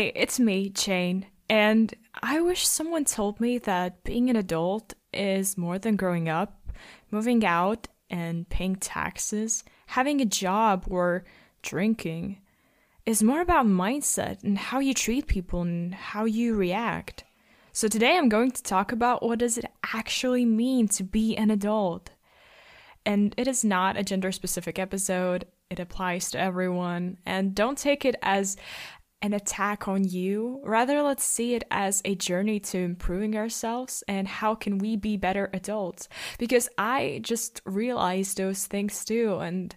Hey, 0.00 0.12
it's 0.14 0.40
me, 0.40 0.70
Jane, 0.70 1.26
and 1.50 1.92
I 2.22 2.40
wish 2.40 2.66
someone 2.66 3.04
told 3.04 3.38
me 3.38 3.58
that 3.58 4.02
being 4.02 4.30
an 4.30 4.36
adult 4.36 4.94
is 5.12 5.58
more 5.58 5.78
than 5.78 5.96
growing 5.96 6.26
up, 6.26 6.72
moving 7.10 7.44
out, 7.44 7.86
and 8.08 8.48
paying 8.48 8.76
taxes, 8.76 9.62
having 9.88 10.22
a 10.22 10.24
job, 10.24 10.86
or 10.88 11.24
drinking. 11.60 12.38
It's 13.04 13.22
more 13.22 13.42
about 13.42 13.66
mindset 13.66 14.42
and 14.42 14.56
how 14.56 14.78
you 14.78 14.94
treat 14.94 15.26
people 15.26 15.60
and 15.60 15.94
how 15.94 16.24
you 16.24 16.54
react. 16.54 17.24
So 17.72 17.86
today 17.86 18.16
I'm 18.16 18.30
going 18.30 18.52
to 18.52 18.62
talk 18.62 18.92
about 18.92 19.22
what 19.22 19.40
does 19.40 19.58
it 19.58 19.66
actually 19.92 20.46
mean 20.46 20.88
to 20.96 21.04
be 21.04 21.36
an 21.36 21.50
adult. 21.50 22.08
And 23.04 23.34
it 23.36 23.46
is 23.46 23.66
not 23.66 23.98
a 23.98 24.02
gender 24.02 24.32
specific 24.32 24.78
episode. 24.78 25.44
It 25.68 25.78
applies 25.78 26.30
to 26.30 26.40
everyone 26.40 27.18
and 27.26 27.54
don't 27.54 27.76
take 27.76 28.06
it 28.06 28.16
as 28.22 28.56
an 29.22 29.32
attack 29.32 29.86
on 29.86 30.04
you. 30.04 30.60
Rather, 30.64 31.02
let's 31.02 31.24
see 31.24 31.54
it 31.54 31.64
as 31.70 32.00
a 32.04 32.14
journey 32.14 32.60
to 32.60 32.78
improving 32.78 33.36
ourselves 33.36 34.02
and 34.08 34.26
how 34.26 34.54
can 34.54 34.78
we 34.78 34.96
be 34.96 35.16
better 35.16 35.50
adults. 35.52 36.08
Because 36.38 36.68
I 36.78 37.20
just 37.22 37.60
realized 37.64 38.36
those 38.36 38.66
things 38.66 39.04
too. 39.04 39.38
And 39.38 39.74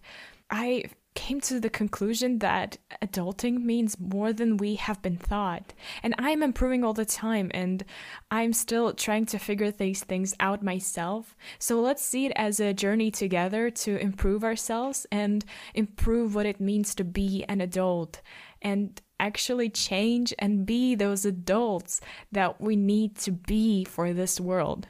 I 0.49 0.85
came 1.15 1.39
to 1.39 1.59
the 1.59 1.69
conclusion 1.69 2.39
that 2.39 2.77
adulting 3.01 3.61
means 3.63 3.99
more 3.99 4.33
than 4.33 4.57
we 4.57 4.75
have 4.75 5.01
been 5.01 5.17
thought. 5.17 5.73
And 6.01 6.15
I'm 6.17 6.41
improving 6.41 6.83
all 6.83 6.93
the 6.93 7.05
time 7.05 7.51
and 7.53 7.83
I'm 8.31 8.53
still 8.53 8.93
trying 8.93 9.25
to 9.27 9.37
figure 9.37 9.71
these 9.71 10.03
things 10.03 10.33
out 10.39 10.63
myself. 10.63 11.35
So 11.59 11.81
let's 11.81 12.03
see 12.03 12.25
it 12.25 12.33
as 12.35 12.59
a 12.59 12.73
journey 12.73 13.11
together 13.11 13.69
to 13.69 13.97
improve 13.97 14.43
ourselves 14.43 15.05
and 15.11 15.45
improve 15.73 16.33
what 16.33 16.45
it 16.45 16.59
means 16.59 16.95
to 16.95 17.03
be 17.03 17.45
an 17.47 17.61
adult 17.61 18.21
and 18.63 19.01
actually 19.23 19.69
change 19.69 20.33
and 20.37 20.65
be 20.65 20.95
those 20.95 21.23
adults 21.23 22.01
that 22.31 22.59
we 22.59 22.75
need 22.75 23.15
to 23.15 23.31
be 23.31 23.85
for 23.85 24.11
this 24.11 24.37
world. 24.39 24.87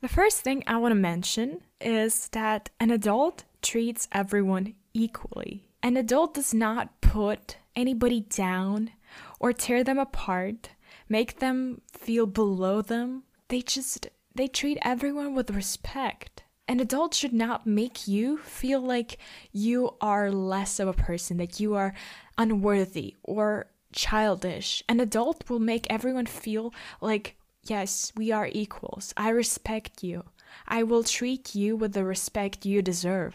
The 0.00 0.08
first 0.08 0.42
thing 0.42 0.62
I 0.66 0.76
want 0.76 0.92
to 0.92 0.96
mention 1.12 1.62
is 1.80 2.28
that 2.28 2.70
an 2.78 2.90
adult 2.90 3.44
treats 3.62 4.08
everyone 4.12 4.74
equally. 4.94 5.68
An 5.82 5.96
adult 5.96 6.34
does 6.34 6.54
not 6.54 7.00
put 7.00 7.56
anybody 7.74 8.20
down 8.20 8.90
or 9.40 9.52
tear 9.52 9.82
them 9.82 9.98
apart, 9.98 10.70
make 11.08 11.40
them 11.40 11.80
feel 11.92 12.26
below 12.26 12.80
them. 12.80 13.24
They 13.48 13.60
just 13.60 14.08
they 14.34 14.46
treat 14.46 14.78
everyone 14.82 15.34
with 15.34 15.50
respect. 15.50 16.44
An 16.72 16.80
adult 16.80 17.12
should 17.12 17.34
not 17.34 17.66
make 17.66 18.08
you 18.08 18.38
feel 18.38 18.80
like 18.80 19.18
you 19.52 19.94
are 20.00 20.30
less 20.30 20.80
of 20.80 20.88
a 20.88 20.94
person, 20.94 21.36
that 21.36 21.60
you 21.60 21.74
are 21.74 21.92
unworthy 22.38 23.14
or 23.22 23.66
childish. 23.92 24.82
An 24.88 24.98
adult 24.98 25.50
will 25.50 25.58
make 25.58 25.86
everyone 25.90 26.24
feel 26.24 26.72
like, 27.02 27.36
yes, 27.62 28.10
we 28.16 28.32
are 28.32 28.48
equals. 28.50 29.12
I 29.18 29.28
respect 29.28 30.02
you. 30.02 30.24
I 30.66 30.82
will 30.82 31.04
treat 31.04 31.54
you 31.54 31.76
with 31.76 31.92
the 31.92 32.06
respect 32.06 32.64
you 32.64 32.80
deserve. 32.80 33.34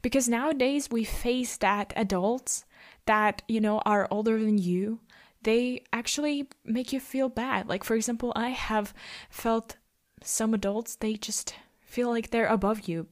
Because 0.00 0.28
nowadays 0.28 0.88
we 0.92 1.02
face 1.02 1.56
that 1.56 1.92
adults 1.96 2.64
that, 3.06 3.42
you 3.48 3.60
know, 3.60 3.80
are 3.80 4.06
older 4.12 4.38
than 4.38 4.58
you, 4.58 5.00
they 5.42 5.82
actually 5.92 6.48
make 6.64 6.92
you 6.92 7.00
feel 7.00 7.28
bad. 7.28 7.68
Like, 7.68 7.82
for 7.82 7.96
example, 7.96 8.32
I 8.36 8.50
have 8.50 8.94
felt 9.28 9.74
some 10.22 10.54
adults, 10.54 10.94
they 10.94 11.14
just 11.14 11.52
feel 11.88 12.10
like 12.10 12.30
they're 12.30 12.46
above 12.46 12.88
you. 12.88 13.08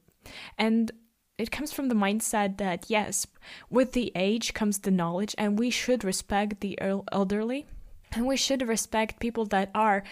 And 0.57 0.91
it 1.37 1.51
comes 1.51 1.71
from 1.73 1.87
the 1.87 1.95
mindset 1.95 2.57
that, 2.57 2.89
yes, 2.89 3.27
with 3.69 3.91
the 3.91 4.11
age 4.15 4.53
comes 4.53 4.79
the 4.79 4.91
knowledge, 4.91 5.35
and 5.37 5.59
we 5.59 5.69
should 5.69 6.03
respect 6.03 6.61
the 6.61 6.79
elderly. 7.11 7.65
And 8.13 8.25
we 8.25 8.37
should 8.37 8.65
respect 8.65 9.19
people 9.19 9.45
that 9.47 9.69
are 9.75 10.03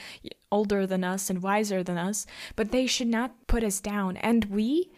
older 0.51 0.85
than 0.85 1.03
us 1.03 1.29
and 1.29 1.41
wiser 1.41 1.81
than 1.81 1.97
us, 1.97 2.25
but 2.55 2.71
they 2.71 2.87
should 2.87 3.07
not 3.07 3.47
put 3.47 3.63
us 3.63 3.79
down. 3.79 4.17
And 4.17 4.45
we, 4.45 4.91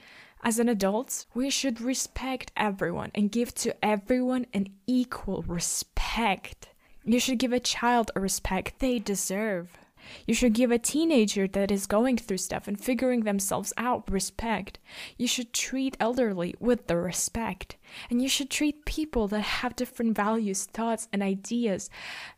as 0.43 0.57
an 0.57 0.67
adults, 0.67 1.27
we 1.35 1.49
should 1.49 1.79
respect 1.79 2.51
everyone 2.57 3.11
and 3.13 3.31
give 3.31 3.53
to 3.55 3.85
everyone 3.85 4.47
an 4.53 4.69
equal 4.87 5.43
respect. 5.43 6.69
You 7.05 7.19
should 7.19 7.37
give 7.37 7.53
a 7.53 7.59
child 7.59 8.11
a 8.15 8.19
respect 8.19 8.79
they 8.79 8.97
deserve. 8.97 9.77
You 10.25 10.33
should 10.33 10.53
give 10.53 10.71
a 10.71 10.79
teenager 10.79 11.47
that 11.47 11.71
is 11.71 11.85
going 11.85 12.17
through 12.17 12.37
stuff 12.37 12.67
and 12.67 12.79
figuring 12.79 13.21
themselves 13.21 13.73
out 13.77 14.09
respect. 14.11 14.79
You 15.17 15.27
should 15.27 15.53
treat 15.53 15.97
elderly 15.99 16.55
with 16.59 16.87
the 16.87 16.97
respect. 16.97 17.77
And 18.09 18.21
you 18.21 18.29
should 18.29 18.49
treat 18.49 18.85
people 18.85 19.27
that 19.29 19.41
have 19.41 19.75
different 19.75 20.15
values, 20.15 20.65
thoughts, 20.65 21.07
and 21.11 21.21
ideas 21.21 21.89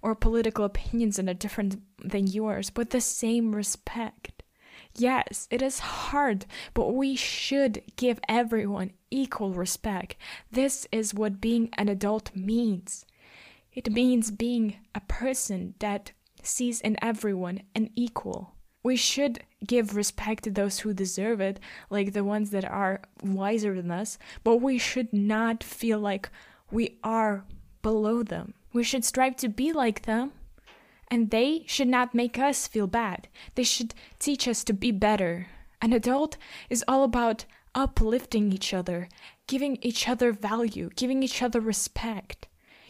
or 0.02 0.16
political 0.16 0.66
opinions 0.66 1.18
that 1.18 1.30
are 1.30 1.34
different 1.34 1.82
than 2.04 2.28
yours 2.28 2.72
with 2.76 2.92
the 2.92 3.02
same 3.02 3.56
respect. 3.56 4.44
Yes, 4.96 5.48
it 5.52 5.62
is 5.62 5.80
hard, 5.80 6.46
but 6.74 6.94
we 6.94 7.16
should 7.16 7.84
give 7.96 8.20
everyone 8.28 8.92
equal 9.12 9.52
respect. 9.52 10.16
This 10.52 10.88
is 10.92 11.14
what 11.14 11.42
being 11.42 11.70
an 11.78 11.90
adult 11.90 12.36
means. 12.36 13.06
It 13.72 13.92
means 13.92 14.32
being 14.32 14.78
a 14.96 15.00
person 15.02 15.76
that 15.80 16.12
sees 16.44 16.82
in 16.82 16.98
everyone 17.02 17.62
an 17.76 17.90
equal. 17.96 18.56
We 18.82 18.96
should 18.96 19.44
give 19.66 19.96
respect 19.96 20.44
to 20.46 20.52
those 20.52 20.80
who 20.80 20.94
deserve 20.94 21.42
it, 21.42 21.60
like 21.90 22.14
the 22.14 22.24
ones 22.24 22.52
that 22.52 22.66
are 22.66 23.02
wiser 23.22 23.76
than 23.76 23.92
us, 23.92 24.18
but 24.44 24.58
we 24.58 24.78
should 24.78 25.12
not 25.12 25.64
feel 25.64 26.00
like 26.00 26.30
we 26.72 26.98
are 27.04 27.44
below 27.82 28.24
them. 28.24 28.54
We 28.72 28.84
should 28.84 29.04
strive 29.04 29.36
to 29.38 29.50
be 29.50 29.74
like 29.74 30.04
them, 30.04 30.32
and 31.10 31.30
they 31.30 31.64
should 31.68 31.88
not 31.88 32.14
make 32.14 32.38
us 32.38 32.68
feel 32.68 32.88
bad. 32.88 33.28
They 33.56 33.64
should 33.64 33.94
teach 34.20 34.48
us 34.48 34.64
to 34.66 34.74
be 34.74 34.92
better. 34.92 35.48
An 35.82 35.94
adult 35.94 36.38
is 36.70 36.84
all 36.88 37.04
about 37.04 37.46
uplifting 37.74 38.52
each 38.52 38.74
other, 38.74 39.10
giving 39.48 39.78
each 39.82 40.08
other 40.08 40.32
value, 40.32 40.90
giving 40.96 41.24
each 41.24 41.42
other 41.42 41.60
respect. 41.60 42.48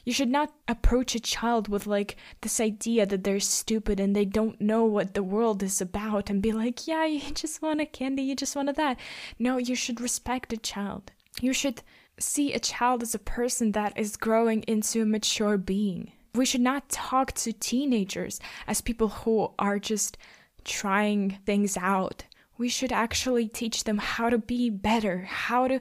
You 0.10 0.14
should 0.14 0.32
not 0.32 0.52
approach 0.68 1.14
a 1.14 1.20
child 1.20 1.68
with 1.68 1.86
like 1.86 2.18
this 2.42 2.60
idea 2.60 3.06
that 3.06 3.24
they're 3.24 3.40
stupid 3.40 4.00
and 4.00 4.16
they 4.16 4.26
don't 4.26 4.60
know 4.60 4.84
what 4.84 5.14
the 5.14 5.22
world 5.22 5.62
is 5.62 5.82
about 5.82 6.32
and 6.32 6.42
be 6.42 6.52
like, 6.52 6.88
yeah, 6.88 7.06
you 7.06 7.22
just 7.36 7.62
want 7.62 7.80
a 7.80 7.86
candy, 7.86 8.24
you 8.24 8.36
just 8.36 8.56
want 8.56 8.76
that. 8.76 8.98
No, 9.38 9.60
you 9.60 9.76
should 9.76 10.02
respect 10.02 10.52
a 10.52 10.58
child. 10.58 11.12
You 11.42 11.54
should 11.54 11.84
see 12.18 12.54
a 12.54 12.60
child 12.60 13.04
as 13.04 13.14
a 13.14 13.20
person 13.20 13.74
that 13.74 13.96
is 13.96 14.18
growing 14.18 14.64
into 14.64 15.04
a 15.04 15.06
mature 15.06 15.60
being. 15.60 16.12
We 16.34 16.44
should 16.44 16.62
not 16.62 16.90
talk 16.90 17.34
to 17.34 17.54
teenagers 17.54 18.40
as 18.66 18.82
people 18.82 19.10
who 19.10 19.52
are 19.60 19.78
just 19.78 20.18
trying 20.66 21.38
things 21.46 21.78
out. 21.78 22.24
We 22.58 22.68
should 22.68 22.92
actually 22.92 23.48
teach 23.48 23.84
them 23.84 24.00
how 24.00 24.32
to 24.32 24.40
be 24.40 24.72
better, 24.72 25.26
how 25.26 25.68
to 25.68 25.80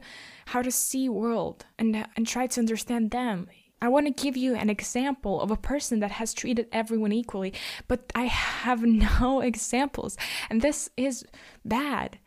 how 0.49 0.61
to 0.61 0.71
see 0.71 1.09
world 1.09 1.65
and 1.79 2.07
and 2.15 2.27
try 2.27 2.47
to 2.47 2.61
understand 2.61 3.11
them. 3.11 3.49
I 3.81 3.89
want 3.89 4.07
to 4.07 4.23
give 4.23 4.37
you 4.37 4.55
an 4.55 4.71
example 4.71 5.41
of 5.41 5.51
a 5.51 5.57
person 5.57 6.01
that 6.01 6.13
has 6.13 6.35
treated 6.35 6.67
everyone 6.73 7.13
equally, 7.13 7.55
but 7.87 8.11
I 8.15 8.25
have 8.25 8.83
no 9.21 9.41
examples. 9.41 10.17
And 10.51 10.63
this 10.63 10.91
is 10.97 11.25
bad. 11.65 12.19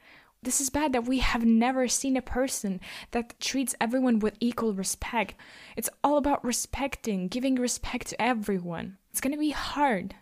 This 0.43 0.59
is 0.59 0.71
bad 0.71 0.91
that 0.93 1.05
we 1.05 1.19
have 1.19 1.45
never 1.45 1.87
seen 1.87 2.17
a 2.17 2.21
person 2.21 2.79
that 3.11 3.39
treats 3.39 3.75
everyone 3.79 4.17
with 4.19 4.37
equal 4.39 4.73
respect. 4.73 5.35
It's 5.75 5.89
all 6.03 6.17
about 6.17 6.43
respecting, 6.43 7.27
giving 7.27 7.55
respect 7.55 8.07
to 8.07 8.21
everyone. 8.21 8.97
It's 9.11 9.21
going 9.21 9.33
to 9.33 9.39
be 9.39 9.51
hard, 9.51 10.15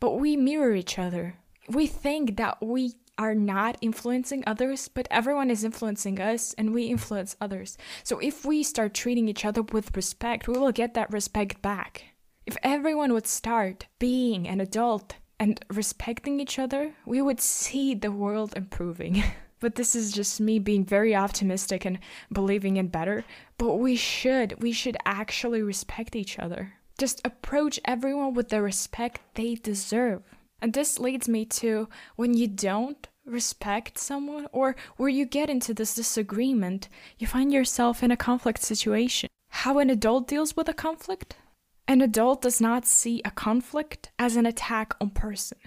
but 0.00 0.12
we 0.12 0.36
mirror 0.36 0.74
each 0.74 0.98
other. 0.98 1.36
We 1.68 1.86
think 1.86 2.38
that 2.38 2.62
we 2.62 2.94
are 3.18 3.34
not 3.34 3.76
influencing 3.80 4.44
others, 4.46 4.88
but 4.88 5.08
everyone 5.10 5.50
is 5.50 5.64
influencing 5.64 6.20
us 6.20 6.54
and 6.56 6.72
we 6.72 6.84
influence 6.84 7.36
others. 7.40 7.76
So 8.04 8.18
if 8.20 8.44
we 8.44 8.62
start 8.62 8.94
treating 8.94 9.28
each 9.28 9.44
other 9.44 9.62
with 9.62 9.96
respect, 9.96 10.46
we 10.46 10.56
will 10.56 10.72
get 10.72 10.94
that 10.94 11.12
respect 11.12 11.60
back. 11.60 12.04
If 12.46 12.56
everyone 12.62 13.12
would 13.12 13.26
start 13.26 13.86
being 13.98 14.48
an 14.48 14.60
adult 14.60 15.16
and 15.38 15.60
respecting 15.70 16.40
each 16.40 16.58
other, 16.58 16.94
we 17.04 17.20
would 17.20 17.40
see 17.40 17.94
the 17.94 18.12
world 18.12 18.54
improving. 18.56 19.22
but 19.60 19.74
this 19.74 19.94
is 19.94 20.12
just 20.12 20.40
me 20.40 20.58
being 20.58 20.84
very 20.84 21.14
optimistic 21.14 21.84
and 21.84 21.98
believing 22.32 22.76
in 22.76 22.88
better. 22.88 23.24
But 23.58 23.74
we 23.74 23.96
should, 23.96 24.62
we 24.62 24.72
should 24.72 24.96
actually 25.04 25.62
respect 25.62 26.16
each 26.16 26.38
other. 26.38 26.74
Just 26.96 27.20
approach 27.24 27.78
everyone 27.84 28.34
with 28.34 28.48
the 28.48 28.62
respect 28.62 29.20
they 29.34 29.54
deserve. 29.54 30.22
And 30.60 30.72
this 30.72 30.98
leads 30.98 31.28
me 31.28 31.44
to 31.44 31.88
when 32.16 32.34
you 32.34 32.48
don't 32.48 33.06
respect 33.24 33.98
someone 33.98 34.46
or 34.52 34.74
where 34.96 35.08
you 35.08 35.26
get 35.26 35.50
into 35.50 35.74
this 35.74 35.94
disagreement, 35.94 36.88
you 37.18 37.26
find 37.26 37.52
yourself 37.52 38.02
in 38.02 38.10
a 38.10 38.16
conflict 38.16 38.62
situation. 38.62 39.28
How 39.50 39.78
an 39.78 39.90
adult 39.90 40.26
deals 40.26 40.56
with 40.56 40.68
a 40.68 40.74
conflict? 40.74 41.36
An 41.86 42.02
adult 42.02 42.42
does 42.42 42.60
not 42.60 42.84
see 42.84 43.22
a 43.24 43.30
conflict 43.30 44.10
as 44.18 44.36
an 44.36 44.44
attack 44.44 44.94
on 45.00 45.10
person. 45.10 45.58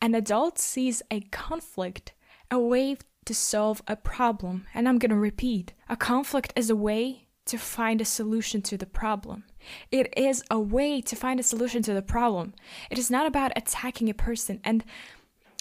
An 0.00 0.14
adult 0.14 0.58
sees 0.58 1.02
a 1.10 1.20
conflict 1.20 2.12
a 2.50 2.58
way 2.58 2.96
to 3.24 3.34
solve 3.34 3.82
a 3.88 3.96
problem. 3.96 4.66
And 4.74 4.88
I'm 4.88 4.98
going 4.98 5.10
to 5.10 5.16
repeat, 5.16 5.72
a 5.88 5.96
conflict 5.96 6.52
is 6.54 6.70
a 6.70 6.76
way 6.76 7.26
to 7.46 7.58
find 7.58 8.00
a 8.00 8.04
solution 8.04 8.62
to 8.62 8.76
the 8.76 8.86
problem. 8.86 9.44
It 9.90 10.12
is 10.16 10.42
a 10.50 10.58
way 10.58 11.00
to 11.00 11.16
find 11.16 11.38
a 11.40 11.42
solution 11.42 11.82
to 11.82 11.94
the 11.94 12.02
problem. 12.02 12.54
It 12.90 12.98
is 12.98 13.10
not 13.10 13.26
about 13.26 13.52
attacking 13.56 14.08
a 14.08 14.14
person. 14.14 14.60
And 14.64 14.84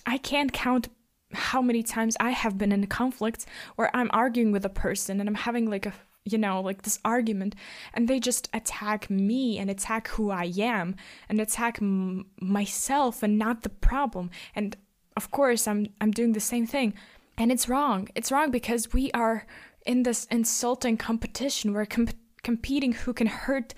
I 0.05 0.17
can't 0.17 0.51
count 0.51 0.89
how 1.33 1.61
many 1.61 1.83
times 1.83 2.15
I 2.19 2.31
have 2.31 2.57
been 2.57 2.71
in 2.71 2.83
a 2.83 2.87
conflict 2.87 3.45
where 3.75 3.95
I'm 3.95 4.09
arguing 4.13 4.51
with 4.51 4.65
a 4.65 4.69
person 4.69 5.19
and 5.19 5.27
I'm 5.27 5.35
having 5.35 5.69
like 5.69 5.85
a 5.85 5.93
you 6.25 6.37
know 6.37 6.61
like 6.61 6.83
this 6.83 6.99
argument 7.03 7.55
and 7.93 8.07
they 8.07 8.19
just 8.19 8.49
attack 8.53 9.09
me 9.09 9.57
and 9.57 9.69
attack 9.69 10.07
who 10.09 10.31
I 10.31 10.53
am 10.57 10.95
and 11.27 11.41
attack 11.41 11.79
m- 11.81 12.27
myself 12.39 13.23
and 13.23 13.37
not 13.37 13.63
the 13.63 13.69
problem 13.69 14.29
and 14.55 14.77
of 15.17 15.31
course 15.31 15.67
I'm 15.67 15.87
I'm 15.99 16.11
doing 16.11 16.33
the 16.33 16.39
same 16.39 16.65
thing 16.65 16.93
and 17.37 17.51
it's 17.51 17.67
wrong 17.67 18.07
it's 18.15 18.31
wrong 18.31 18.51
because 18.51 18.93
we 18.93 19.11
are 19.11 19.45
in 19.85 20.03
this 20.03 20.25
insulting 20.25 20.95
competition 20.95 21.73
comp- 21.87 22.13
competing 22.43 22.93
who 22.93 23.13
can 23.13 23.27
hurt 23.27 23.73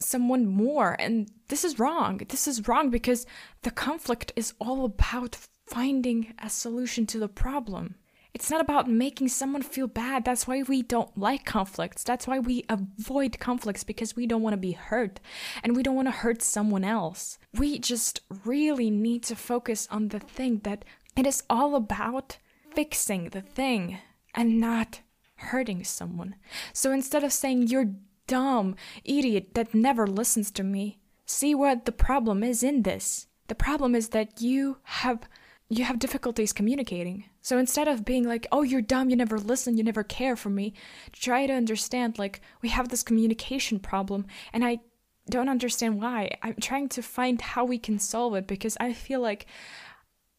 someone 0.00 0.46
more 0.46 0.94
and 1.00 1.28
this 1.48 1.64
is 1.64 1.78
wrong 1.78 2.20
this 2.28 2.46
is 2.46 2.68
wrong 2.68 2.88
because 2.88 3.26
the 3.62 3.70
conflict 3.70 4.32
is 4.36 4.54
all 4.60 4.84
about 4.84 5.36
finding 5.68 6.34
a 6.42 6.48
solution 6.48 7.06
to 7.06 7.18
the 7.18 7.28
problem. 7.28 7.96
It's 8.34 8.50
not 8.50 8.60
about 8.60 8.90
making 8.90 9.28
someone 9.28 9.62
feel 9.62 9.86
bad. 9.86 10.24
That's 10.24 10.46
why 10.46 10.62
we 10.62 10.82
don't 10.82 11.16
like 11.16 11.44
conflicts. 11.44 12.04
That's 12.04 12.26
why 12.26 12.38
we 12.38 12.64
avoid 12.68 13.38
conflicts 13.40 13.84
because 13.84 14.14
we 14.14 14.26
don't 14.26 14.42
want 14.42 14.52
to 14.52 14.58
be 14.58 14.72
hurt 14.72 15.18
and 15.62 15.74
we 15.74 15.82
don't 15.82 15.96
want 15.96 16.08
to 16.08 16.12
hurt 16.12 16.42
someone 16.42 16.84
else. 16.84 17.38
We 17.54 17.78
just 17.78 18.20
really 18.44 18.90
need 18.90 19.22
to 19.24 19.36
focus 19.36 19.88
on 19.90 20.08
the 20.08 20.20
thing 20.20 20.60
that 20.64 20.84
it 21.16 21.26
is 21.26 21.42
all 21.50 21.74
about 21.74 22.38
fixing 22.74 23.30
the 23.30 23.40
thing 23.40 23.98
and 24.34 24.60
not 24.60 25.00
hurting 25.38 25.84
someone. 25.84 26.34
So 26.72 26.92
instead 26.92 27.24
of 27.24 27.32
saying, 27.32 27.68
You're 27.68 27.94
dumb, 28.26 28.76
idiot 29.04 29.54
that 29.54 29.74
never 29.74 30.06
listens 30.06 30.50
to 30.52 30.62
me, 30.62 30.98
see 31.26 31.54
what 31.54 31.84
the 31.84 31.92
problem 31.92 32.42
is 32.42 32.62
in 32.62 32.82
this. 32.82 33.26
The 33.48 33.54
problem 33.54 33.94
is 33.94 34.10
that 34.10 34.40
you 34.40 34.78
have 34.84 35.28
you 35.70 35.84
have 35.84 35.98
difficulties 35.98 36.52
communicating. 36.52 37.24
So 37.42 37.58
instead 37.58 37.88
of 37.88 38.04
being 38.04 38.26
like, 38.26 38.46
oh, 38.50 38.62
you're 38.62 38.80
dumb, 38.80 39.10
you 39.10 39.16
never 39.16 39.38
listen, 39.38 39.76
you 39.76 39.84
never 39.84 40.02
care 40.02 40.34
for 40.34 40.48
me, 40.48 40.72
try 41.12 41.46
to 41.46 41.52
understand, 41.52 42.18
like, 42.18 42.40
we 42.62 42.70
have 42.70 42.88
this 42.88 43.02
communication 43.02 43.78
problem 43.78 44.26
and 44.52 44.64
I 44.64 44.80
don't 45.28 45.50
understand 45.50 46.00
why. 46.00 46.30
I'm 46.42 46.54
trying 46.54 46.88
to 46.90 47.02
find 47.02 47.40
how 47.40 47.64
we 47.66 47.78
can 47.78 47.98
solve 47.98 48.34
it 48.34 48.46
because 48.46 48.78
I 48.80 48.94
feel 48.94 49.20
like 49.20 49.46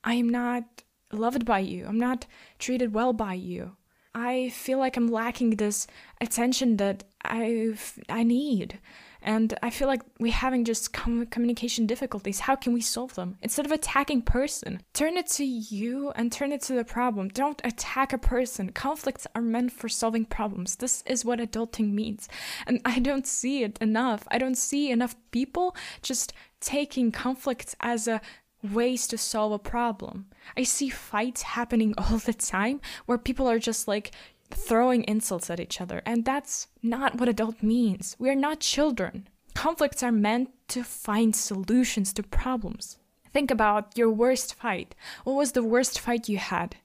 I'm 0.04 0.30
not 0.30 0.64
loved 1.12 1.46
by 1.46 1.60
you, 1.60 1.86
I'm 1.88 2.00
not 2.00 2.26
treated 2.58 2.94
well 2.94 3.14
by 3.14 3.36
you. 3.36 3.76
I 4.14 4.50
feel 4.50 4.80
like 4.80 4.98
I'm 4.98 5.08
lacking 5.08 5.52
this 5.52 5.88
attention 6.20 6.78
that 6.78 7.04
I 7.24 7.76
I 8.08 8.24
need. 8.24 8.80
And 9.22 9.54
I 9.62 9.70
feel 9.70 9.88
like 9.90 10.02
we're 10.20 10.32
having 10.32 10.64
just 10.64 10.94
com- 10.94 11.26
communication 11.26 11.86
difficulties. 11.86 12.40
How 12.40 12.56
can 12.56 12.72
we 12.74 12.80
solve 12.80 13.16
them? 13.16 13.38
Instead 13.42 13.66
of 13.66 13.72
attacking 13.72 14.22
person, 14.22 14.82
turn 14.94 15.18
it 15.18 15.28
to 15.32 15.44
you 15.44 16.12
and 16.16 16.32
turn 16.32 16.54
it 16.54 16.62
to 16.62 16.74
the 16.74 16.86
problem. 16.86 17.28
Don't 17.28 17.62
attack 17.66 18.14
a 18.14 18.18
person. 18.18 18.72
Conflicts 18.72 19.28
are 19.36 19.42
meant 19.42 19.74
for 19.74 19.90
solving 19.90 20.24
problems. 20.24 20.78
This 20.78 21.04
is 21.06 21.26
what 21.26 21.40
adulting 21.40 21.92
means. 21.92 22.30
And 22.66 22.80
I 22.86 23.00
don't 23.00 23.28
see 23.28 23.64
it 23.64 23.78
enough. 23.82 24.24
I 24.32 24.38
don't 24.38 24.58
see 24.58 24.90
enough 24.90 25.16
people 25.32 25.76
just 26.02 26.32
taking 26.62 27.12
conflicts 27.12 27.76
as 27.82 28.08
a 28.08 28.22
ways 28.64 29.08
to 29.08 29.18
solve 29.18 29.52
a 29.52 29.60
problem. 29.60 30.28
I 30.58 30.64
see 30.64 30.90
fights 30.90 31.42
happening 31.42 31.94
all 31.98 32.18
the 32.18 32.34
time 32.34 32.82
where 33.06 33.18
people 33.18 33.50
are 33.50 33.60
just 33.60 33.88
like, 33.88 34.12
throwing 34.52 35.04
insults 35.04 35.50
at 35.50 35.60
each 35.60 35.80
other, 35.82 36.02
and 36.06 36.26
that's 36.26 36.68
not 36.82 37.20
what 37.20 37.30
adult 37.30 37.62
means. 37.62 38.16
We 38.20 38.30
are 38.30 38.36
not 38.36 38.60
children. 38.60 39.28
Conflicts 39.54 40.04
are 40.04 40.12
meant 40.12 40.50
to 40.70 40.84
find 40.84 41.36
solutions 41.36 42.14
to 42.14 42.24
problems. 42.24 42.98
Think 43.32 43.52
about 43.52 43.98
your 43.98 44.10
worst 44.10 44.56
fight. 44.56 44.96
What 45.24 45.34
was 45.34 45.52
the 45.52 45.64
worst 45.64 46.00
fight 46.00 46.30
you 46.30 46.38
had? 46.38 46.78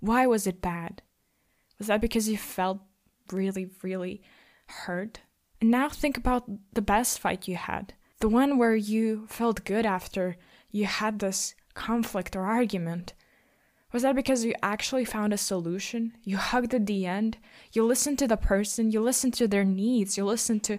Why 0.00 0.26
was 0.26 0.46
it 0.46 0.60
bad? 0.60 1.02
Was 1.78 1.86
that 1.86 2.00
because 2.00 2.28
you 2.28 2.36
felt 2.36 2.80
really, 3.30 3.68
really 3.82 4.22
hurt? 4.66 5.20
And 5.60 5.70
now 5.70 5.88
think 5.88 6.16
about 6.16 6.44
the 6.72 6.82
best 6.82 7.20
fight 7.20 7.46
you 7.46 7.56
had. 7.56 7.94
The 8.20 8.28
one 8.28 8.58
where 8.58 8.76
you 8.76 9.26
felt 9.28 9.64
good 9.64 9.86
after 9.86 10.36
you 10.72 10.86
had 10.86 11.20
this 11.20 11.54
conflict 11.74 12.34
or 12.34 12.44
argument. 12.44 13.12
Was 13.92 14.02
that 14.02 14.16
because 14.16 14.44
you 14.44 14.54
actually 14.62 15.04
found 15.04 15.32
a 15.32 15.38
solution? 15.38 16.14
You 16.24 16.38
hugged 16.38 16.74
at 16.74 16.86
the 16.86 17.06
end? 17.06 17.36
You 17.72 17.84
listened 17.84 18.18
to 18.20 18.26
the 18.26 18.38
person, 18.38 18.90
you 18.90 19.00
listened 19.00 19.34
to 19.34 19.46
their 19.46 19.64
needs, 19.64 20.16
you 20.16 20.24
listened 20.24 20.64
to 20.64 20.78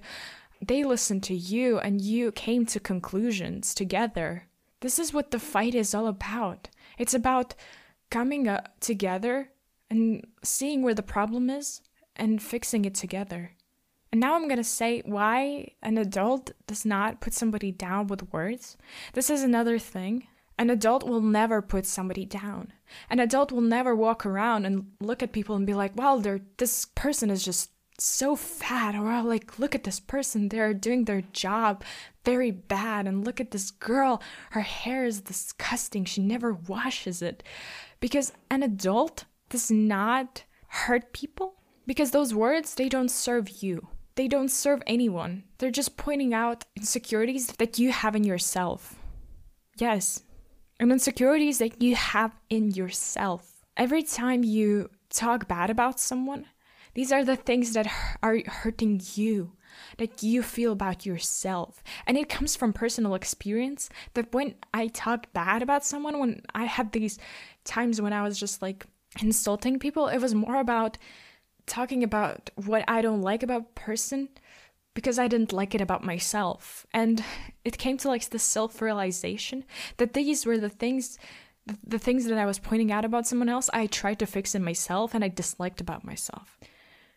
they 0.66 0.84
listened 0.84 1.24
to 1.24 1.36
you 1.36 1.78
and 1.80 2.01
you 2.01 2.31
came 2.31 2.66
to 2.68 2.80
conclusions 2.80 3.74
together. 3.74 4.48
This 4.80 4.98
is 4.98 5.13
what 5.13 5.31
the 5.31 5.40
fight 5.40 5.75
is 5.75 5.94
all 5.94 6.07
about. 6.07 6.69
It's 6.98 7.13
about 7.13 7.54
coming 8.10 8.48
up 8.48 8.80
together 8.80 9.50
and 9.89 10.25
seeing 10.42 10.81
where 10.81 10.94
the 10.94 11.04
problem 11.04 11.50
is 11.50 11.81
and 12.16 12.42
fixing 12.42 12.86
it 12.86 12.96
together. 12.96 13.51
And 14.13 14.19
now 14.19 14.36
I'm 14.36 14.48
going 14.48 14.57
to 14.57 14.63
say 14.63 15.01
why 15.06 15.71
an 15.81 15.98
adult 15.98 16.51
does 16.68 16.86
not 16.86 17.19
put 17.19 17.33
somebody 17.33 17.71
down 17.71 18.06
with 18.06 18.31
words. 18.31 18.77
This 19.13 19.31
is 19.31 19.42
another 19.42 19.80
thing 19.80 20.27
an 20.56 20.69
adult 20.69 21.01
will 21.01 21.19
never 21.19 21.63
put 21.63 21.88
somebody 21.88 22.24
down. 22.24 22.74
An 23.10 23.19
adult 23.19 23.51
will 23.51 23.62
never 23.62 23.95
walk 23.95 24.24
around 24.24 24.68
and 24.68 24.92
look 25.01 25.24
at 25.24 25.31
people 25.31 25.56
and 25.56 25.65
be 25.65 25.74
like, 25.74 25.94
"Well, 25.95 26.19
they're 26.19 26.42
this 26.57 26.86
person 26.86 27.31
is 27.31 27.44
just 27.44 27.71
so 27.98 28.36
fat," 28.36 28.94
or 28.94 29.24
like, 29.24 29.57
"Look 29.57 29.74
at 29.74 29.83
this 29.83 30.00
person; 30.00 30.50
they're 30.50 30.75
doing 30.75 31.06
their 31.06 31.24
job 31.33 31.83
very 32.24 32.51
bad." 32.51 33.07
And 33.07 33.25
look 33.25 33.42
at 33.42 33.50
this 33.50 33.71
girl; 33.71 34.21
her 34.51 34.62
hair 34.62 35.06
is 35.06 35.21
disgusting. 35.21 36.06
She 36.06 36.21
never 36.21 36.54
washes 36.54 37.24
it. 37.24 37.42
Because 38.00 38.31
an 38.51 38.62
adult 38.62 39.25
does 39.50 39.71
not 39.71 40.44
hurt 40.68 41.13
people 41.13 41.56
because 41.88 42.12
those 42.12 42.36
words 42.36 42.75
they 42.75 42.89
don't 42.89 43.10
serve 43.10 43.63
you. 43.63 43.88
They 44.15 44.27
don't 44.27 44.50
serve 44.50 44.81
anyone. 44.86 45.44
They're 45.57 45.71
just 45.71 45.98
pointing 45.98 46.33
out 46.33 46.65
insecurities 46.75 47.48
that 47.48 47.80
you 47.80 47.92
have 47.92 48.15
in 48.15 48.24
yourself. 48.24 48.95
Yes, 49.77 50.24
and 50.80 50.92
insecurities 50.92 51.60
that 51.60 51.81
you 51.81 51.95
have 51.95 52.31
in 52.50 52.72
yourself. 52.72 53.63
Every 53.75 54.03
time 54.03 54.43
you 54.43 54.89
talk 55.10 55.48
bad 55.48 55.70
about 55.70 56.00
someone, 56.00 56.46
these 56.93 57.12
are 57.12 57.25
the 57.25 57.36
things 57.36 57.74
that 57.74 57.88
are 58.22 58.39
hurting 58.46 59.01
you, 59.15 59.53
that 59.98 60.22
you 60.22 60.43
feel 60.43 60.74
about 60.74 61.05
yourself. 61.05 61.84
And 62.05 62.17
it 62.17 62.29
comes 62.29 62.55
from 62.55 62.74
personal 62.74 63.15
experience 63.15 63.89
that 64.13 64.32
when 64.34 64.55
I 64.74 64.88
talk 64.88 65.34
bad 65.34 65.63
about 65.63 65.84
someone, 65.84 66.20
when 66.20 66.41
I 66.53 66.65
had 66.65 66.91
these 66.91 67.17
times 67.63 68.00
when 68.00 68.13
I 68.13 68.22
was 68.22 68.39
just 68.39 68.62
like 68.62 68.86
insulting 69.22 69.79
people, 69.79 70.08
it 70.08 70.20
was 70.20 70.36
more 70.36 70.60
about 70.60 70.98
talking 71.65 72.03
about 72.03 72.50
what 72.55 72.84
I 72.88 73.01
don't 73.01 73.22
like 73.22 73.43
about 73.43 73.75
person 73.75 74.29
because 74.93 75.17
I 75.17 75.27
didn't 75.27 75.53
like 75.53 75.74
it 75.74 75.82
about 75.82 76.03
myself. 76.03 76.86
And 76.93 77.24
it 77.65 77.77
came 77.77 77.98
to 77.98 78.08
like 78.08 78.29
the 78.29 78.39
self 78.39 78.82
realization 78.82 79.63
that 79.98 80.13
these 80.13 80.46
were 80.46 80.58
the 80.58 80.70
things 80.70 81.17
the 81.86 82.00
things 82.00 82.25
that 82.25 82.38
I 82.38 82.46
was 82.46 82.60
pointing 82.60 82.91
out 82.91 83.05
about 83.05 83.25
someone 83.25 83.48
else, 83.48 83.70
I 83.74 83.88
tried 83.88 84.20
to 84.20 84.25
fix 84.25 84.53
in 84.53 84.65
myself 84.65 85.13
and 85.13 85.24
I 85.24 85.29
disliked 85.29 85.79
about 85.79 86.03
myself. 86.03 86.60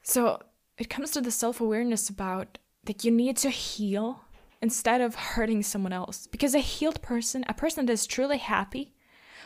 So 0.03 0.41
it 0.79 0.89
comes 0.89 1.11
to 1.13 1.21
the 1.21 1.31
self 1.31 1.61
awareness 1.61 2.09
about 2.09 2.59
that 2.85 3.05
you 3.05 3.11
need 3.11 3.37
to 3.39 3.51
heal 3.51 4.21
instead 4.63 5.01
of 5.01 5.15
hurting 5.15 5.63
someone 5.63 5.93
else. 5.93 6.27
Because 6.27 6.55
a 6.55 6.61
healed 6.61 7.03
person, 7.03 7.45
a 7.49 7.55
person 7.55 7.87
that 7.87 7.93
is 7.93 8.07
truly 8.07 8.39
happy, 8.39 8.95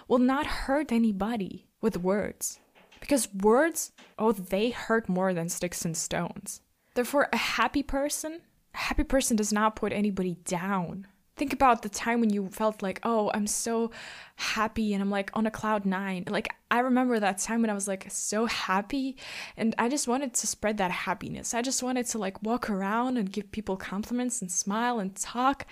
will 0.07 0.19
not 0.19 0.47
hurt 0.47 0.93
anybody 0.93 1.69
with 1.81 1.97
words. 1.97 2.61
Because 3.01 3.33
words, 3.35 3.93
oh, 4.19 4.33
they 4.33 4.71
hurt 4.71 5.09
more 5.09 5.35
than 5.35 5.49
sticks 5.49 5.85
and 5.85 5.97
stones. 5.97 6.61
Therefore, 6.95 7.29
a 7.33 7.37
happy 7.37 7.83
person, 7.83 8.41
a 8.75 8.79
happy 8.79 9.05
person 9.05 9.37
does 9.37 9.53
not 9.53 9.77
put 9.77 9.93
anybody 9.93 10.37
down. 10.45 11.07
Think 11.37 11.53
about 11.55 11.81
the 11.81 11.89
time 11.89 12.21
when 12.21 12.29
you 12.29 12.49
felt 12.51 12.83
like, 12.83 13.01
oh, 13.03 13.31
I'm 13.33 13.47
so 13.47 13.93
happy 14.37 14.93
and 14.93 15.03
I'm 15.03 15.09
like 15.09 15.31
on 15.33 15.47
a 15.47 15.51
cloud 15.51 15.87
nine. 15.87 16.25
Like, 16.29 16.49
I 16.71 16.81
remember 16.81 17.19
that 17.19 17.39
time 17.39 17.63
when 17.63 17.71
I 17.71 17.75
was 17.75 17.89
like 17.89 18.07
so 18.11 18.45
happy 18.45 19.17
and 19.57 19.75
I 19.79 19.89
just 19.89 20.07
wanted 20.07 20.35
to 20.35 20.47
spread 20.47 20.77
that 20.77 20.91
happiness. 20.91 21.55
I 21.55 21.63
just 21.63 21.83
wanted 21.83 22.05
to 22.09 22.19
like 22.19 22.43
walk 22.43 22.69
around 22.69 23.17
and 23.17 23.33
give 23.33 23.51
people 23.53 23.79
compliments 23.79 24.43
and 24.43 24.53
smile 24.53 24.99
and 24.99 25.17
talk. 25.17 25.65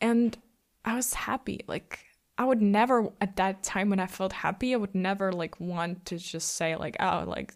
And 0.00 0.38
I 0.84 0.94
was 0.94 1.12
happy. 1.14 1.64
Like, 1.66 1.98
I 2.38 2.44
would 2.44 2.62
never, 2.62 3.10
at 3.20 3.36
that 3.36 3.64
time 3.64 3.90
when 3.90 3.98
I 3.98 4.06
felt 4.06 4.32
happy, 4.32 4.72
I 4.72 4.76
would 4.76 4.94
never 4.94 5.32
like 5.32 5.58
want 5.60 6.06
to 6.06 6.18
just 6.18 6.54
say, 6.54 6.76
like, 6.76 6.96
oh, 7.00 7.24
like, 7.26 7.52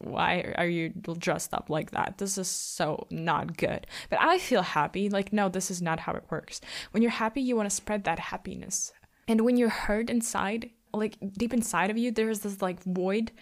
why 0.00 0.54
are 0.56 0.66
you 0.66 0.90
dressed 0.90 1.54
up 1.54 1.70
like 1.70 1.90
that? 1.92 2.18
This 2.18 2.38
is 2.38 2.46
so 2.46 3.06
not 3.10 3.56
good. 3.56 3.86
But 4.10 4.20
I 4.20 4.38
feel 4.38 4.62
happy. 4.62 5.08
Like, 5.08 5.32
no, 5.32 5.48
this 5.48 5.70
is 5.70 5.82
not 5.82 6.00
how 6.00 6.12
it 6.12 6.24
works. 6.30 6.60
When 6.92 7.02
you're 7.02 7.10
happy, 7.10 7.40
you 7.40 7.56
want 7.56 7.68
to 7.68 7.74
spread 7.74 8.04
that 8.04 8.18
happiness. 8.18 8.92
And 9.26 9.40
when 9.40 9.56
you're 9.56 9.68
hurt 9.70 10.10
inside, 10.10 10.70
like 10.92 11.16
deep 11.32 11.52
inside 11.52 11.90
of 11.90 11.98
you, 11.98 12.12
there's 12.12 12.40
this 12.40 12.62
like 12.62 12.82
void. 12.84 13.32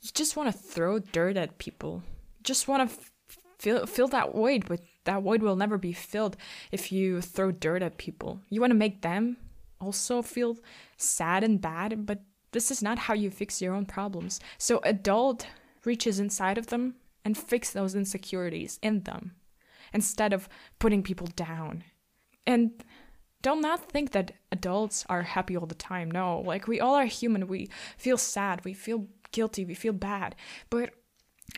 You 0.00 0.10
just 0.14 0.36
want 0.36 0.50
to 0.50 0.58
throw 0.58 0.98
dirt 0.98 1.36
at 1.36 1.58
people. 1.58 2.02
You 2.38 2.42
just 2.42 2.68
want 2.68 2.88
to 2.88 2.96
f- 2.96 3.10
fill 3.58 3.86
fill 3.86 4.08
that 4.08 4.34
void, 4.34 4.64
but 4.66 4.80
that 5.04 5.22
void 5.22 5.42
will 5.42 5.56
never 5.56 5.78
be 5.78 5.92
filled 5.92 6.36
if 6.72 6.90
you 6.90 7.20
throw 7.20 7.52
dirt 7.52 7.82
at 7.82 7.96
people. 7.96 8.40
You 8.50 8.60
want 8.60 8.72
to 8.72 8.78
make 8.78 9.02
them 9.02 9.36
also 9.80 10.22
feel 10.22 10.58
sad 10.96 11.44
and 11.44 11.60
bad, 11.60 12.06
but 12.06 12.22
this 12.52 12.70
is 12.70 12.82
not 12.82 12.98
how 12.98 13.14
you 13.14 13.30
fix 13.30 13.60
your 13.60 13.74
own 13.74 13.86
problems. 13.86 14.40
So 14.58 14.80
adult 14.84 15.46
reaches 15.84 16.18
inside 16.18 16.58
of 16.58 16.68
them 16.68 16.96
and 17.24 17.36
fix 17.36 17.70
those 17.70 17.94
insecurities 17.94 18.78
in 18.82 19.02
them 19.02 19.32
instead 19.92 20.32
of 20.32 20.48
putting 20.78 21.02
people 21.02 21.28
down. 21.36 21.84
And 22.46 22.82
don't 23.42 23.60
not 23.60 23.90
think 23.90 24.12
that 24.12 24.32
adults 24.50 25.04
are 25.08 25.22
happy 25.22 25.56
all 25.56 25.66
the 25.66 25.74
time. 25.74 26.10
No, 26.10 26.40
like 26.40 26.66
we 26.66 26.80
all 26.80 26.94
are 26.94 27.04
human. 27.04 27.46
We 27.46 27.68
feel 27.96 28.16
sad, 28.16 28.64
we 28.64 28.74
feel 28.74 29.06
guilty, 29.32 29.64
we 29.64 29.74
feel 29.74 29.92
bad. 29.92 30.34
But 30.70 30.90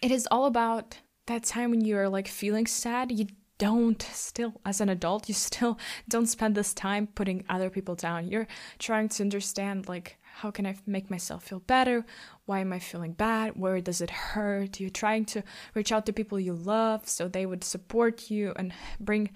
it 0.03 0.11
is 0.11 0.29
all 0.31 0.47
about 0.47 0.99
that 1.27 1.45
time 1.45 1.71
when 1.71 1.83
you're 1.83 2.09
like 2.09 2.29
feeling 2.29 2.67
sad, 2.67 3.13
you 3.13 3.27
don't 3.59 4.03
still 4.03 4.55
as 4.65 4.81
an 4.81 4.89
adult 4.89 5.29
you 5.29 5.35
still 5.49 5.79
don't 6.09 6.27
spend 6.27 6.55
this 6.55 6.73
time 6.73 7.07
putting 7.07 7.45
other 7.49 7.71
people 7.71 7.95
down. 7.95 8.29
You're 8.29 8.47
trying 8.79 9.09
to 9.11 9.23
understand 9.23 9.89
like 9.89 10.19
how 10.41 10.53
can 10.53 10.67
i 10.67 10.77
make 10.87 11.11
myself 11.11 11.45
feel 11.45 11.61
better? 11.61 12.07
Why 12.47 12.61
am 12.61 12.73
i 12.73 12.79
feeling 12.79 13.13
bad? 13.13 13.57
Where 13.57 13.81
does 13.81 14.01
it 14.01 14.11
hurt? 14.11 14.81
You're 14.81 14.91
trying 14.91 15.25
to 15.27 15.43
reach 15.75 15.93
out 15.93 16.07
to 16.07 16.13
people 16.13 16.41
you 16.41 16.55
love 16.55 17.09
so 17.09 17.29
they 17.29 17.47
would 17.47 17.65
support 17.65 18.31
you 18.31 18.53
and 18.57 18.73
bring 19.01 19.31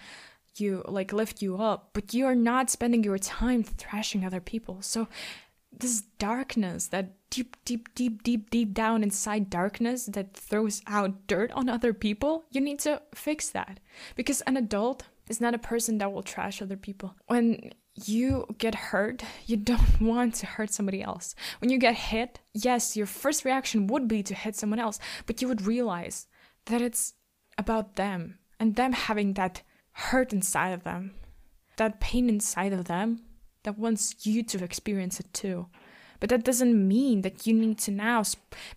you 0.56 0.82
like 0.86 1.12
lift 1.12 1.40
you 1.40 1.56
up 1.56 1.90
but 1.94 2.12
you 2.12 2.26
are 2.26 2.34
not 2.34 2.68
spending 2.68 3.02
your 3.02 3.18
time 3.18 3.62
thrashing 3.62 4.24
other 4.24 4.40
people. 4.40 4.82
So 4.82 5.08
this 5.72 6.02
darkness 6.18 6.88
that 6.88 7.12
deep 7.30 7.56
deep 7.64 7.94
deep 7.94 8.22
deep 8.22 8.50
deep 8.50 8.74
down 8.74 9.02
inside 9.02 9.50
darkness 9.50 10.06
that 10.06 10.34
throws 10.34 10.82
out 10.86 11.26
dirt 11.26 11.50
on 11.52 11.68
other 11.68 11.92
people 11.92 12.44
you 12.50 12.60
need 12.60 12.78
to 12.78 13.00
fix 13.14 13.50
that. 13.50 13.80
Because 14.14 14.40
an 14.42 14.56
adult 14.56 15.04
is 15.28 15.40
not 15.40 15.54
a 15.54 15.58
person 15.58 15.98
that 15.98 16.12
will 16.12 16.22
trash 16.22 16.60
other 16.60 16.76
people. 16.76 17.14
When 17.26 17.72
you 17.94 18.46
get 18.58 18.74
hurt 18.74 19.22
you 19.46 19.56
don't 19.56 20.00
want 20.00 20.34
to 20.36 20.46
hurt 20.46 20.72
somebody 20.72 21.02
else. 21.02 21.34
When 21.60 21.70
you 21.70 21.78
get 21.78 21.94
hit 21.94 22.40
yes 22.54 22.96
your 22.96 23.06
first 23.06 23.44
reaction 23.44 23.86
would 23.86 24.06
be 24.08 24.22
to 24.22 24.34
hit 24.34 24.56
someone 24.56 24.78
else 24.78 24.98
but 25.26 25.40
you 25.40 25.48
would 25.48 25.66
realize 25.66 26.26
that 26.66 26.82
it's 26.82 27.14
about 27.58 27.96
them 27.96 28.38
and 28.60 28.76
them 28.76 28.92
having 28.92 29.34
that 29.34 29.62
hurt 29.92 30.32
inside 30.32 30.70
of 30.70 30.84
them, 30.84 31.14
that 31.76 32.00
pain 32.00 32.28
inside 32.28 32.72
of 32.72 32.84
them 32.84 33.22
that 33.64 33.78
wants 33.78 34.26
you 34.26 34.42
to 34.42 34.64
experience 34.64 35.20
it 35.20 35.32
too. 35.32 35.66
But 36.20 36.28
that 36.30 36.44
doesn't 36.44 36.88
mean 36.88 37.22
that 37.22 37.46
you 37.46 37.54
need 37.54 37.78
to 37.78 37.90
now 37.90 38.22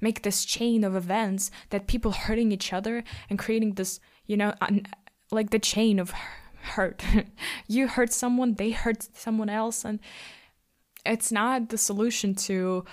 make 0.01 0.23
this 0.23 0.45
chain 0.45 0.83
of 0.83 0.95
events 0.95 1.51
that 1.69 1.85
people 1.87 2.11
hurting 2.11 2.51
each 2.51 2.73
other 2.73 3.03
and 3.29 3.37
creating 3.37 3.73
this, 3.73 3.99
you 4.25 4.35
know, 4.35 4.53
like 5.31 5.51
the 5.51 5.59
chain 5.59 5.99
of 5.99 6.11
hurt. 6.73 7.03
you 7.67 7.87
hurt 7.87 8.11
someone, 8.11 8.55
they 8.55 8.71
hurt 8.71 9.07
someone 9.13 9.49
else, 9.49 9.85
and 9.85 9.99
it's 11.05 11.31
not 11.31 11.69
the 11.69 11.77
solution 11.77 12.33
to 12.35 12.83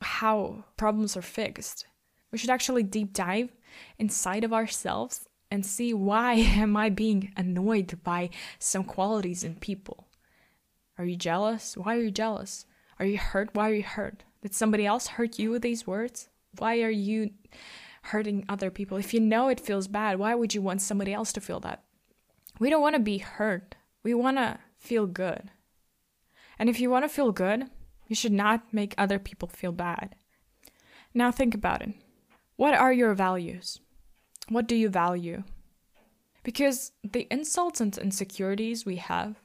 how 0.00 0.64
problems 0.76 1.16
are 1.16 1.22
fixed. 1.22 1.86
We 2.30 2.38
should 2.38 2.50
actually 2.50 2.82
deep 2.82 3.12
dive 3.12 3.50
inside 3.98 4.44
of 4.44 4.52
ourselves 4.52 5.26
and 5.50 5.64
see 5.64 5.92
why 5.92 6.34
am 6.34 6.76
I 6.76 6.90
being 6.90 7.32
annoyed 7.36 7.98
by 8.02 8.30
some 8.58 8.84
qualities 8.84 9.44
in 9.44 9.56
people. 9.56 10.05
Are 10.98 11.04
you 11.04 11.16
jealous? 11.16 11.76
Why 11.76 11.96
are 11.96 12.00
you 12.00 12.10
jealous? 12.10 12.66
Are 12.98 13.06
you 13.06 13.18
hurt? 13.18 13.50
Why 13.52 13.70
are 13.70 13.74
you 13.74 13.82
hurt? 13.82 14.24
Did 14.42 14.54
somebody 14.54 14.86
else 14.86 15.06
hurt 15.06 15.38
you 15.38 15.50
with 15.50 15.62
these 15.62 15.86
words? 15.86 16.28
Why 16.58 16.80
are 16.82 16.90
you 16.90 17.30
hurting 18.02 18.44
other 18.48 18.70
people? 18.70 18.96
If 18.96 19.12
you 19.12 19.20
know 19.20 19.48
it 19.48 19.60
feels 19.60 19.88
bad, 19.88 20.18
why 20.18 20.34
would 20.34 20.54
you 20.54 20.62
want 20.62 20.80
somebody 20.80 21.12
else 21.12 21.32
to 21.34 21.40
feel 21.40 21.60
that? 21.60 21.82
We 22.58 22.70
don't 22.70 22.80
want 22.80 22.94
to 22.94 23.02
be 23.02 23.18
hurt. 23.18 23.74
We 24.02 24.14
want 24.14 24.38
to 24.38 24.58
feel 24.78 25.06
good. 25.06 25.50
And 26.58 26.70
if 26.70 26.80
you 26.80 26.88
want 26.88 27.04
to 27.04 27.08
feel 27.08 27.32
good, 27.32 27.64
you 28.06 28.16
should 28.16 28.32
not 28.32 28.72
make 28.72 28.94
other 28.96 29.18
people 29.18 29.48
feel 29.48 29.72
bad. 29.72 30.14
Now 31.12 31.30
think 31.30 31.54
about 31.54 31.82
it. 31.82 31.94
What 32.56 32.74
are 32.74 32.92
your 32.92 33.14
values? 33.14 33.80
What 34.48 34.66
do 34.66 34.76
you 34.76 34.88
value? 34.88 35.42
Because 36.42 36.92
the 37.02 37.26
insults 37.30 37.80
and 37.80 37.96
insecurities 37.98 38.86
we 38.86 38.96
have 38.96 39.36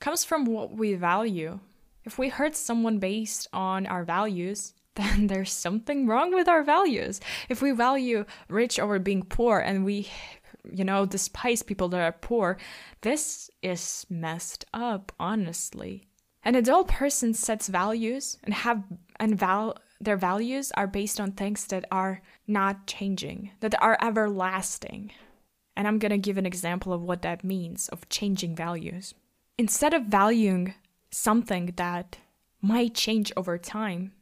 comes 0.00 0.24
from 0.24 0.44
what 0.44 0.72
we 0.72 0.94
value. 0.94 1.60
If 2.04 2.18
we 2.18 2.28
hurt 2.28 2.56
someone 2.56 2.98
based 2.98 3.48
on 3.52 3.86
our 3.86 4.04
values, 4.04 4.74
then 4.94 5.28
there's 5.28 5.52
something 5.52 6.06
wrong 6.06 6.34
with 6.34 6.48
our 6.48 6.62
values. 6.62 7.20
If 7.48 7.62
we 7.62 7.70
value 7.70 8.24
rich 8.48 8.80
over 8.80 8.98
being 8.98 9.22
poor 9.22 9.60
and 9.60 9.84
we 9.84 10.08
you 10.70 10.84
know 10.84 11.06
despise 11.06 11.62
people 11.62 11.88
that 11.90 12.00
are 12.00 12.12
poor, 12.12 12.58
this 13.02 13.50
is 13.62 14.06
messed 14.10 14.64
up, 14.72 15.12
honestly. 15.20 16.08
An 16.44 16.54
adult 16.54 16.88
person 16.88 17.34
sets 17.34 17.68
values 17.68 18.38
and 18.42 18.54
have 18.54 18.82
and 19.20 19.38
val 19.38 19.76
their 20.00 20.16
values 20.16 20.70
are 20.76 20.86
based 20.86 21.20
on 21.20 21.32
things 21.32 21.66
that 21.66 21.84
are 21.90 22.22
not 22.46 22.86
changing, 22.86 23.50
that 23.60 23.80
are 23.82 23.98
everlasting. 24.00 25.12
And 25.76 25.86
I'm 25.86 25.98
going 25.98 26.10
to 26.10 26.18
give 26.18 26.38
an 26.38 26.46
example 26.46 26.92
of 26.92 27.02
what 27.02 27.22
that 27.22 27.44
means 27.44 27.88
of 27.88 28.08
changing 28.08 28.54
values. 28.54 29.14
Instead 29.58 29.92
of 29.92 30.04
valuing 30.04 30.74
something 31.10 31.72
that 31.76 32.16
might 32.62 32.94
change 32.94 33.32
over 33.36 33.58
time, 33.58 34.12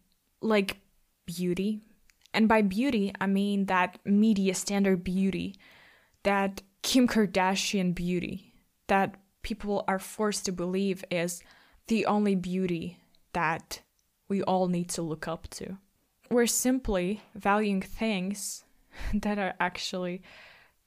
like 0.41 0.79
beauty, 1.27 1.83
and 2.33 2.49
by 2.49 2.63
beauty, 2.63 3.13
I 3.21 3.27
mean 3.27 3.67
that 3.67 3.99
media 4.05 4.55
standard 4.55 5.05
beauty, 5.05 5.55
that 6.23 6.63
Kim 6.83 7.07
Kardashian 7.07 7.95
beauty, 7.95 8.55
that 8.87 9.15
people 9.43 9.85
are 9.87 9.99
forced 9.99 10.47
to 10.47 10.53
believe 10.53 11.05
is 11.11 11.43
the 11.89 12.07
only 12.07 12.35
beauty 12.35 12.99
that 13.33 13.81
we 14.29 14.43
all 14.43 14.69
need 14.69 14.89
to 14.91 15.03
look 15.03 15.29
up 15.29 15.49
to. 15.49 15.77
We're 16.31 16.47
simply 16.47 17.23
valuing 17.35 17.83
things 17.83 18.65
that 19.15 19.39
are 19.39 19.55
actually 19.61 20.23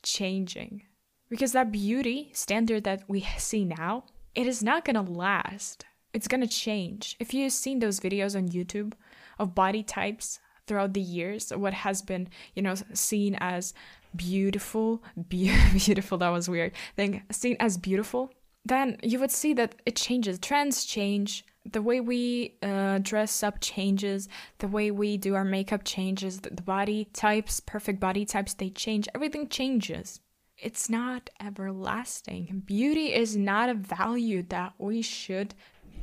changing. 0.03 0.83
Because 1.29 1.51
that 1.51 1.71
beauty 1.71 2.31
standard 2.33 2.83
that 2.85 3.03
we 3.07 3.21
see 3.37 3.63
now, 3.63 4.05
it 4.39 4.47
is 4.47 4.63
not 4.63 4.85
gonna 4.85 5.01
last. 5.01 5.85
It's 6.13 6.29
gonna 6.29 6.47
change. 6.47 7.17
If 7.19 7.33
you've 7.33 7.51
seen 7.51 7.79
those 7.79 7.99
videos 7.99 8.37
on 8.37 8.47
YouTube 8.47 8.93
of 9.37 9.53
body 9.53 9.83
types 9.83 10.39
throughout 10.65 10.93
the 10.93 11.01
years, 11.01 11.51
what 11.53 11.73
has 11.73 12.01
been, 12.01 12.29
you 12.55 12.61
know, 12.61 12.75
seen 12.93 13.35
as 13.41 13.73
beautiful, 14.15 15.03
be- 15.27 15.53
beautiful, 15.73 16.17
that 16.19 16.29
was 16.29 16.47
weird, 16.47 16.71
thing, 16.95 17.21
seen 17.29 17.57
as 17.59 17.77
beautiful, 17.77 18.31
then 18.63 18.95
you 19.03 19.19
would 19.19 19.31
see 19.31 19.53
that 19.55 19.75
it 19.85 19.97
changes. 19.97 20.39
Trends 20.39 20.85
change, 20.85 21.43
the 21.69 21.81
way 21.81 21.99
we 21.99 22.55
uh, 22.63 22.99
dress 22.99 23.43
up 23.43 23.59
changes, 23.59 24.29
the 24.59 24.69
way 24.69 24.89
we 24.89 25.17
do 25.17 25.35
our 25.35 25.43
makeup 25.43 25.81
changes, 25.83 26.39
the, 26.39 26.51
the 26.51 26.61
body 26.61 27.09
types, 27.11 27.59
perfect 27.59 27.99
body 27.99 28.23
types, 28.23 28.53
they 28.53 28.69
change. 28.69 29.09
Everything 29.13 29.49
changes. 29.49 30.21
It's 30.61 30.89
not 30.89 31.29
everlasting. 31.39 32.63
Beauty 32.65 33.13
is 33.13 33.37
not 33.37 33.69
a 33.69 33.73
value 33.73 34.43
that 34.49 34.73
we 34.77 35.01
should, 35.01 35.55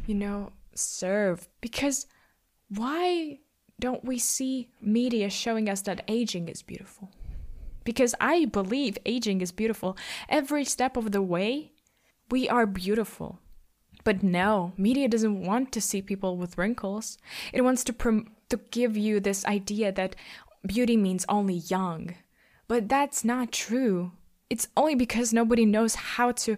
you 0.06 0.14
know, 0.14 0.52
serve. 0.74 1.48
Because 1.60 2.06
why 2.68 3.40
don't 3.78 4.04
we 4.04 4.18
see 4.18 4.70
media 4.80 5.28
showing 5.28 5.68
us 5.68 5.82
that 5.82 6.04
aging 6.08 6.48
is 6.48 6.62
beautiful? 6.62 7.10
Because 7.84 8.14
I 8.20 8.46
believe 8.46 8.98
aging 9.04 9.40
is 9.42 9.52
beautiful. 9.52 9.96
Every 10.28 10.64
step 10.64 10.96
of 10.96 11.12
the 11.12 11.22
way, 11.22 11.72
we 12.30 12.48
are 12.48 12.66
beautiful 12.66 13.40
but 14.06 14.22
no, 14.22 14.72
media 14.76 15.08
doesn't 15.08 15.44
want 15.44 15.72
to 15.72 15.80
see 15.80 16.00
people 16.00 16.36
with 16.36 16.56
wrinkles. 16.56 17.18
It 17.52 17.62
wants 17.62 17.82
to 17.82 17.92
prom- 17.92 18.36
to 18.50 18.56
give 18.70 18.96
you 18.96 19.18
this 19.18 19.44
idea 19.46 19.90
that 19.90 20.14
beauty 20.64 20.96
means 20.96 21.26
only 21.28 21.54
young. 21.54 22.14
But 22.68 22.88
that's 22.88 23.24
not 23.24 23.50
true. 23.50 24.12
It's 24.50 24.68
only 24.76 24.94
because 24.94 25.32
nobody 25.32 25.64
knows 25.64 25.94
how 25.94 26.32
to 26.32 26.56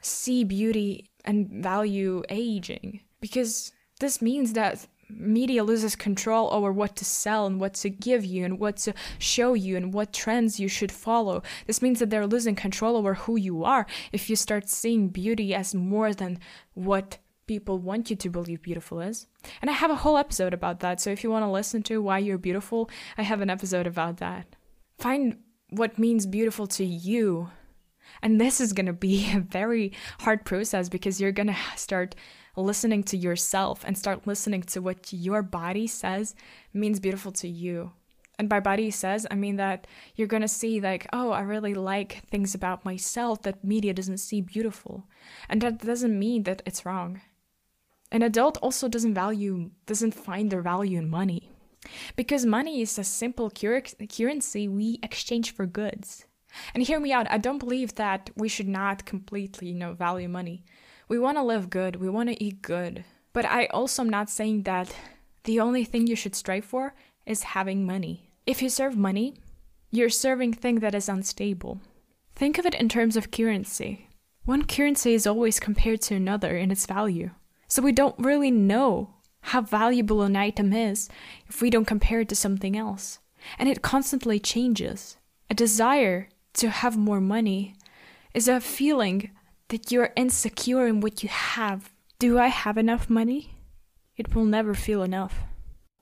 see 0.00 0.44
beauty 0.44 1.10
and 1.24 1.48
value 1.62 2.22
aging. 2.28 3.00
Because 3.20 3.72
this 4.00 4.22
means 4.22 4.52
that 4.52 4.86
media 5.08 5.62
loses 5.62 5.94
control 5.94 6.52
over 6.52 6.72
what 6.72 6.96
to 6.96 7.04
sell 7.04 7.46
and 7.46 7.60
what 7.60 7.74
to 7.74 7.90
give 7.90 8.24
you 8.24 8.44
and 8.44 8.58
what 8.58 8.76
to 8.76 8.92
show 9.18 9.54
you 9.54 9.76
and 9.76 9.94
what 9.94 10.12
trends 10.12 10.58
you 10.58 10.68
should 10.68 10.90
follow. 10.90 11.42
This 11.66 11.80
means 11.82 11.98
that 12.00 12.10
they're 12.10 12.26
losing 12.26 12.56
control 12.56 12.96
over 12.96 13.14
who 13.14 13.36
you 13.36 13.64
are 13.64 13.86
if 14.12 14.28
you 14.28 14.36
start 14.36 14.68
seeing 14.68 15.08
beauty 15.08 15.54
as 15.54 15.74
more 15.74 16.12
than 16.12 16.38
what 16.74 17.18
people 17.46 17.78
want 17.78 18.10
you 18.10 18.16
to 18.16 18.28
believe 18.28 18.62
beautiful 18.62 19.00
is. 19.00 19.26
And 19.62 19.70
I 19.70 19.74
have 19.74 19.90
a 19.90 19.96
whole 19.96 20.16
episode 20.16 20.52
about 20.52 20.80
that, 20.80 21.00
so 21.00 21.10
if 21.10 21.22
you 21.22 21.30
want 21.30 21.44
to 21.44 21.50
listen 21.50 21.82
to 21.84 22.02
why 22.02 22.18
you're 22.18 22.38
beautiful, 22.38 22.90
I 23.16 23.22
have 23.22 23.40
an 23.40 23.50
episode 23.50 23.86
about 23.86 24.16
that. 24.16 24.56
Find 24.98 25.38
what 25.70 25.98
means 25.98 26.26
beautiful 26.26 26.66
to 26.68 26.84
you. 26.84 27.50
And 28.22 28.40
this 28.40 28.60
is 28.60 28.72
going 28.72 28.86
to 28.86 28.92
be 28.92 29.30
a 29.34 29.40
very 29.40 29.92
hard 30.20 30.44
process 30.44 30.88
because 30.88 31.20
you're 31.20 31.32
going 31.32 31.48
to 31.48 31.56
start 31.76 32.14
listening 32.56 33.02
to 33.04 33.16
yourself 33.16 33.84
and 33.84 33.96
start 33.96 34.26
listening 34.26 34.62
to 34.62 34.80
what 34.80 35.12
your 35.12 35.42
body 35.42 35.86
says 35.86 36.34
means 36.72 37.00
beautiful 37.00 37.32
to 37.32 37.48
you. 37.48 37.92
And 38.38 38.48
by 38.48 38.60
body 38.60 38.90
says, 38.90 39.26
I 39.30 39.34
mean 39.34 39.56
that 39.56 39.86
you're 40.14 40.28
gonna 40.28 40.48
see, 40.48 40.80
like, 40.80 41.06
oh, 41.12 41.30
I 41.30 41.40
really 41.40 41.72
like 41.72 42.22
things 42.28 42.54
about 42.54 42.84
myself 42.84 43.42
that 43.42 43.64
media 43.64 43.94
doesn't 43.94 44.18
see 44.18 44.40
beautiful. 44.42 45.04
And 45.48 45.60
that 45.62 45.78
doesn't 45.78 46.18
mean 46.18 46.42
that 46.42 46.62
it's 46.66 46.84
wrong. 46.84 47.22
An 48.12 48.22
adult 48.22 48.58
also 48.58 48.88
doesn't 48.88 49.14
value, 49.14 49.70
doesn't 49.86 50.14
find 50.14 50.50
their 50.50 50.62
value 50.62 50.98
in 50.98 51.08
money. 51.08 51.50
Because 52.16 52.46
money 52.46 52.80
is 52.80 52.98
a 52.98 53.04
simple 53.04 53.50
cur- 53.50 53.82
currency 54.08 54.68
we 54.68 54.98
exchange 55.02 55.52
for 55.52 55.66
goods. 55.66 56.26
And 56.74 56.82
hear 56.82 57.00
me 57.00 57.12
out, 57.12 57.30
I 57.30 57.38
don't 57.38 57.58
believe 57.58 57.94
that 57.96 58.30
we 58.36 58.48
should 58.48 58.68
not 58.68 59.04
completely, 59.04 59.68
you 59.68 59.74
know, 59.74 59.92
value 59.92 60.28
money. 60.28 60.64
We 61.08 61.18
wanna 61.18 61.44
live 61.44 61.70
good, 61.70 61.96
we 61.96 62.08
wanna 62.08 62.36
eat 62.38 62.62
good. 62.62 63.04
But 63.32 63.44
I 63.44 63.66
also 63.66 64.02
am 64.02 64.08
not 64.08 64.30
saying 64.30 64.62
that 64.62 64.94
the 65.44 65.60
only 65.60 65.84
thing 65.84 66.06
you 66.06 66.16
should 66.16 66.34
strive 66.34 66.64
for 66.64 66.94
is 67.26 67.42
having 67.42 67.84
money. 67.86 68.32
If 68.46 68.62
you 68.62 68.68
serve 68.68 68.96
money, 68.96 69.34
you're 69.90 70.10
serving 70.10 70.54
thing 70.54 70.80
that 70.80 70.94
is 70.94 71.08
unstable. 71.08 71.80
Think 72.34 72.58
of 72.58 72.66
it 72.66 72.74
in 72.74 72.88
terms 72.88 73.16
of 73.16 73.30
currency. 73.30 74.08
One 74.44 74.64
currency 74.64 75.14
is 75.14 75.26
always 75.26 75.60
compared 75.60 76.02
to 76.02 76.14
another 76.14 76.56
in 76.56 76.70
its 76.70 76.86
value. 76.86 77.30
So 77.68 77.82
we 77.82 77.92
don't 77.92 78.18
really 78.18 78.50
know 78.50 79.15
how 79.46 79.60
valuable 79.60 80.22
an 80.22 80.34
item 80.34 80.72
is 80.72 81.08
if 81.48 81.62
we 81.62 81.70
don't 81.70 81.84
compare 81.84 82.20
it 82.20 82.28
to 82.28 82.34
something 82.34 82.76
else. 82.76 83.20
And 83.58 83.68
it 83.68 83.80
constantly 83.80 84.40
changes. 84.40 85.16
A 85.48 85.54
desire 85.54 86.28
to 86.54 86.68
have 86.68 86.96
more 86.96 87.20
money 87.20 87.74
is 88.34 88.48
a 88.48 88.60
feeling 88.60 89.30
that 89.68 89.92
you're 89.92 90.12
insecure 90.16 90.88
in 90.88 91.00
what 91.00 91.22
you 91.22 91.28
have. 91.28 91.92
Do 92.18 92.38
I 92.38 92.48
have 92.48 92.76
enough 92.76 93.08
money? 93.08 93.54
It 94.16 94.34
will 94.34 94.44
never 94.44 94.74
feel 94.74 95.02
enough 95.02 95.44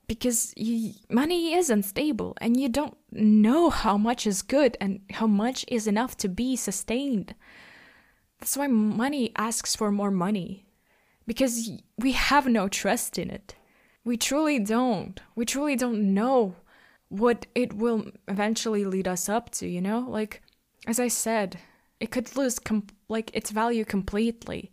because 0.06 0.54
you, 0.56 0.94
money 1.10 1.54
is 1.54 1.68
unstable 1.68 2.36
and 2.40 2.58
you 2.58 2.68
don't 2.68 2.96
know 3.10 3.68
how 3.68 3.98
much 3.98 4.26
is 4.26 4.40
good 4.40 4.76
and 4.80 5.00
how 5.10 5.26
much 5.26 5.64
is 5.68 5.86
enough 5.86 6.16
to 6.18 6.28
be 6.28 6.56
sustained. 6.56 7.34
That's 8.40 8.56
why 8.56 8.68
money 8.68 9.32
asks 9.36 9.76
for 9.76 9.90
more 9.90 10.10
money 10.10 10.64
because 11.26 11.70
we 11.98 12.12
have 12.12 12.46
no 12.46 12.68
trust 12.68 13.18
in 13.18 13.30
it. 13.30 13.54
We 14.04 14.16
truly 14.16 14.58
don't. 14.58 15.20
We 15.34 15.44
truly 15.44 15.76
don't 15.76 16.14
know 16.14 16.56
what 17.08 17.46
it 17.54 17.72
will 17.72 18.10
eventually 18.28 18.84
lead 18.84 19.08
us 19.08 19.28
up 19.28 19.50
to, 19.50 19.66
you 19.66 19.80
know? 19.80 20.04
Like 20.08 20.42
as 20.86 21.00
I 21.00 21.08
said, 21.08 21.58
it 22.00 22.10
could 22.10 22.36
lose 22.36 22.58
com- 22.58 22.86
like 23.08 23.30
its 23.34 23.50
value 23.50 23.84
completely. 23.84 24.72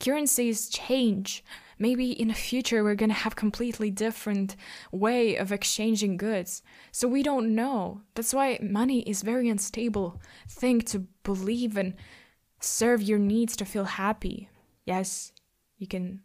Currencies 0.00 0.68
change 0.68 1.44
maybe 1.78 2.10
in 2.10 2.28
the 2.28 2.34
future 2.34 2.82
we're 2.82 2.94
going 2.94 3.10
to 3.10 3.14
have 3.14 3.36
completely 3.36 3.90
different 3.90 4.56
way 4.92 5.36
of 5.36 5.52
exchanging 5.52 6.16
goods 6.16 6.62
so 6.92 7.08
we 7.08 7.22
don't 7.22 7.54
know 7.54 8.00
that's 8.14 8.34
why 8.34 8.58
money 8.62 9.00
is 9.02 9.22
very 9.22 9.48
unstable 9.48 10.20
thing 10.48 10.80
to 10.80 11.00
believe 11.22 11.76
and 11.76 11.94
serve 12.60 13.02
your 13.02 13.18
needs 13.18 13.56
to 13.56 13.64
feel 13.64 13.84
happy 13.84 14.48
yes 14.84 15.32
you 15.84 15.88
can 15.88 16.20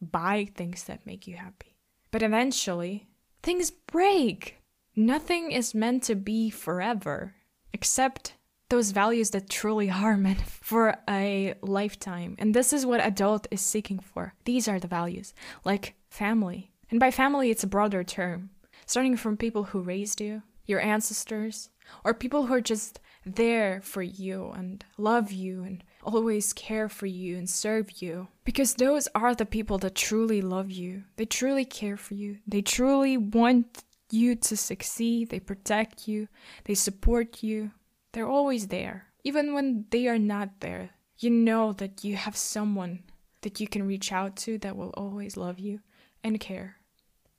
buy 0.00 0.48
things 0.54 0.84
that 0.84 1.04
make 1.06 1.26
you 1.26 1.36
happy 1.36 1.76
but 2.10 2.22
eventually 2.22 3.08
things 3.42 3.70
break 3.70 4.56
nothing 4.96 5.50
is 5.50 5.74
meant 5.74 6.02
to 6.02 6.14
be 6.14 6.50
forever 6.50 7.34
except 7.72 8.34
those 8.70 8.92
values 8.92 9.30
that 9.30 9.50
truly 9.50 9.90
are 9.90 10.16
meant 10.28 10.40
for 10.40 10.96
a 11.08 11.54
lifetime. 11.60 12.36
And 12.38 12.54
this 12.54 12.72
is 12.72 12.86
what 12.86 13.04
adult 13.04 13.46
is 13.50 13.60
seeking 13.60 13.98
for. 13.98 14.34
These 14.44 14.66
are 14.68 14.80
the 14.80 14.88
values, 14.88 15.34
like 15.64 15.94
family. 16.08 16.70
And 16.90 16.98
by 16.98 17.10
family, 17.10 17.50
it's 17.50 17.64
a 17.64 17.68
broader 17.68 18.02
term, 18.02 18.50
starting 18.86 19.16
from 19.16 19.36
people 19.36 19.64
who 19.64 19.80
raised 19.80 20.20
you, 20.20 20.42
your 20.66 20.80
ancestors, 20.80 21.68
or 22.04 22.14
people 22.14 22.46
who 22.46 22.54
are 22.54 22.60
just 22.60 23.00
there 23.26 23.80
for 23.82 24.02
you 24.02 24.52
and 24.56 24.84
love 24.96 25.30
you 25.30 25.62
and 25.62 25.84
always 26.02 26.52
care 26.52 26.88
for 26.88 27.06
you 27.06 27.36
and 27.36 27.48
serve 27.48 28.02
you. 28.02 28.28
Because 28.44 28.74
those 28.74 29.08
are 29.14 29.34
the 29.34 29.46
people 29.46 29.78
that 29.78 29.94
truly 29.94 30.40
love 30.40 30.70
you. 30.70 31.04
They 31.16 31.26
truly 31.26 31.64
care 31.64 31.96
for 31.96 32.14
you. 32.14 32.38
They 32.46 32.62
truly 32.62 33.16
want 33.16 33.84
you 34.10 34.34
to 34.34 34.56
succeed. 34.56 35.30
They 35.30 35.40
protect 35.40 36.08
you. 36.08 36.28
They 36.64 36.74
support 36.74 37.42
you. 37.42 37.72
They're 38.12 38.28
always 38.28 38.68
there. 38.68 39.06
Even 39.24 39.54
when 39.54 39.84
they 39.90 40.08
are 40.08 40.18
not 40.18 40.60
there, 40.60 40.90
you 41.18 41.30
know 41.30 41.72
that 41.74 42.02
you 42.02 42.16
have 42.16 42.36
someone 42.36 43.02
that 43.42 43.60
you 43.60 43.68
can 43.68 43.86
reach 43.86 44.12
out 44.12 44.36
to 44.36 44.58
that 44.58 44.76
will 44.76 44.90
always 44.90 45.36
love 45.36 45.58
you 45.58 45.80
and 46.24 46.40
care. 46.40 46.76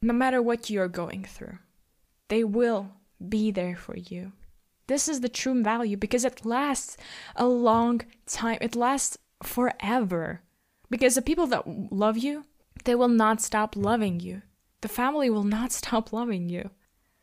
No 0.02 0.13
matter 0.13 0.41
what 0.41 0.69
you 0.69 0.82
are 0.82 0.88
going 0.88 1.24
through, 1.26 1.60
they 2.28 2.43
will 2.43 2.91
be 3.28 3.52
there 3.52 3.76
for 3.76 3.97
you. 3.97 4.32
This 4.91 5.08
is 5.08 5.21
the 5.21 5.30
true 5.30 5.63
value 5.63 5.95
because 5.95 6.25
it 6.25 6.45
lasts 6.45 6.97
a 7.38 7.47
long 7.47 8.01
time. 8.27 8.58
It 8.60 8.75
lasts 8.75 9.17
forever. 9.41 10.41
Because 10.89 11.15
the 11.15 11.21
people 11.21 11.47
that 11.47 11.93
love 11.93 12.17
you, 12.17 12.43
they 12.84 12.95
will 12.95 13.08
not 13.08 13.39
stop 13.39 13.77
loving 13.77 14.19
you. 14.19 14.41
The 14.82 14.89
family 14.89 15.30
will 15.30 15.45
not 15.45 15.71
stop 15.82 16.12
loving 16.12 16.49
you. 16.49 16.71